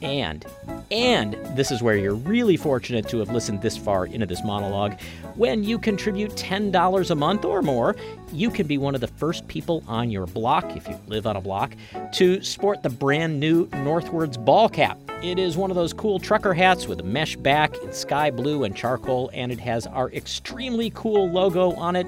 And, 0.00 0.46
and 0.92 1.34
this 1.56 1.70
is 1.70 1.82
where 1.82 1.96
you're 1.96 2.14
really 2.14 2.56
fortunate 2.56 3.08
to 3.08 3.18
have 3.18 3.30
listened 3.30 3.62
this 3.62 3.76
far 3.76 4.06
into 4.06 4.26
this 4.26 4.44
monologue. 4.44 4.98
When 5.34 5.64
you 5.64 5.78
contribute 5.78 6.32
$10 6.32 7.10
a 7.10 7.14
month 7.14 7.44
or 7.44 7.62
more, 7.62 7.96
you 8.32 8.50
can 8.50 8.66
be 8.66 8.78
one 8.78 8.94
of 8.94 9.00
the 9.00 9.08
first 9.08 9.48
people 9.48 9.82
on 9.88 10.10
your 10.10 10.26
block, 10.26 10.76
if 10.76 10.86
you 10.88 10.98
live 11.08 11.26
on 11.26 11.36
a 11.36 11.40
block, 11.40 11.74
to 12.12 12.40
sport 12.42 12.82
the 12.82 12.90
brand 12.90 13.40
new 13.40 13.68
Northwards 13.78 14.36
ball 14.36 14.68
cap. 14.68 14.98
It 15.20 15.38
is 15.40 15.56
one 15.56 15.70
of 15.70 15.74
those 15.74 15.92
cool 15.92 16.20
trucker 16.20 16.54
hats 16.54 16.86
with 16.86 17.00
a 17.00 17.04
mesh 17.04 17.34
back 17.34 17.76
in 17.82 17.92
sky 17.92 18.30
blue 18.30 18.62
and 18.62 18.76
charcoal, 18.76 19.30
and 19.34 19.50
it 19.50 19.58
has 19.58 19.86
our 19.88 20.12
extremely 20.12 20.90
cool 20.90 21.28
logo 21.28 21.72
on 21.72 21.96
it. 21.96 22.06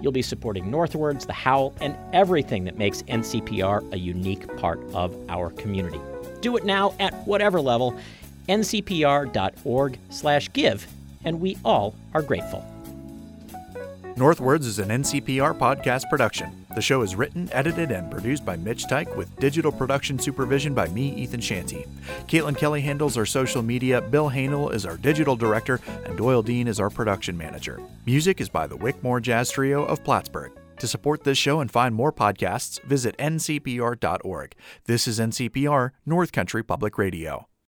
You'll 0.00 0.12
be 0.12 0.22
supporting 0.22 0.70
Northwards, 0.70 1.26
The 1.26 1.32
Howl, 1.32 1.74
and 1.80 1.96
everything 2.12 2.62
that 2.64 2.78
makes 2.78 3.02
NCPR 3.02 3.92
a 3.92 3.98
unique 3.98 4.56
part 4.56 4.78
of 4.94 5.12
our 5.28 5.50
community. 5.50 6.00
Do 6.40 6.56
it 6.56 6.64
now 6.64 6.94
at 7.00 7.12
whatever 7.26 7.60
level, 7.60 7.96
ncpr.org/give, 8.48 10.86
and 11.24 11.40
we 11.40 11.58
all 11.64 11.96
are 12.14 12.22
grateful. 12.22 12.64
Northwards 14.18 14.66
is 14.66 14.80
an 14.80 14.88
NCPR 14.88 15.56
podcast 15.56 16.10
production. 16.10 16.66
The 16.74 16.82
show 16.82 17.02
is 17.02 17.14
written, 17.14 17.48
edited, 17.52 17.92
and 17.92 18.10
produced 18.10 18.44
by 18.44 18.56
Mitch 18.56 18.86
Teich 18.86 19.14
with 19.16 19.34
digital 19.36 19.70
production 19.70 20.18
supervision 20.18 20.74
by 20.74 20.88
me, 20.88 21.14
Ethan 21.14 21.40
Shantie. 21.40 21.86
Caitlin 22.26 22.58
Kelly 22.58 22.80
handles 22.80 23.16
our 23.16 23.24
social 23.24 23.62
media, 23.62 24.00
Bill 24.00 24.28
Hanel 24.28 24.74
is 24.74 24.84
our 24.84 24.96
digital 24.96 25.36
director, 25.36 25.80
and 26.04 26.18
Doyle 26.18 26.42
Dean 26.42 26.66
is 26.66 26.80
our 26.80 26.90
production 26.90 27.38
manager. 27.38 27.80
Music 28.06 28.40
is 28.40 28.48
by 28.48 28.66
the 28.66 28.76
Wickmore 28.76 29.22
Jazz 29.22 29.52
Trio 29.52 29.84
of 29.84 30.02
Plattsburgh. 30.02 30.50
To 30.80 30.88
support 30.88 31.22
this 31.22 31.38
show 31.38 31.60
and 31.60 31.70
find 31.70 31.94
more 31.94 32.12
podcasts, 32.12 32.82
visit 32.82 33.16
ncpr.org. 33.18 34.54
This 34.86 35.06
is 35.06 35.20
NCPR, 35.20 35.92
North 36.04 36.32
Country 36.32 36.64
Public 36.64 36.98
Radio. 36.98 37.47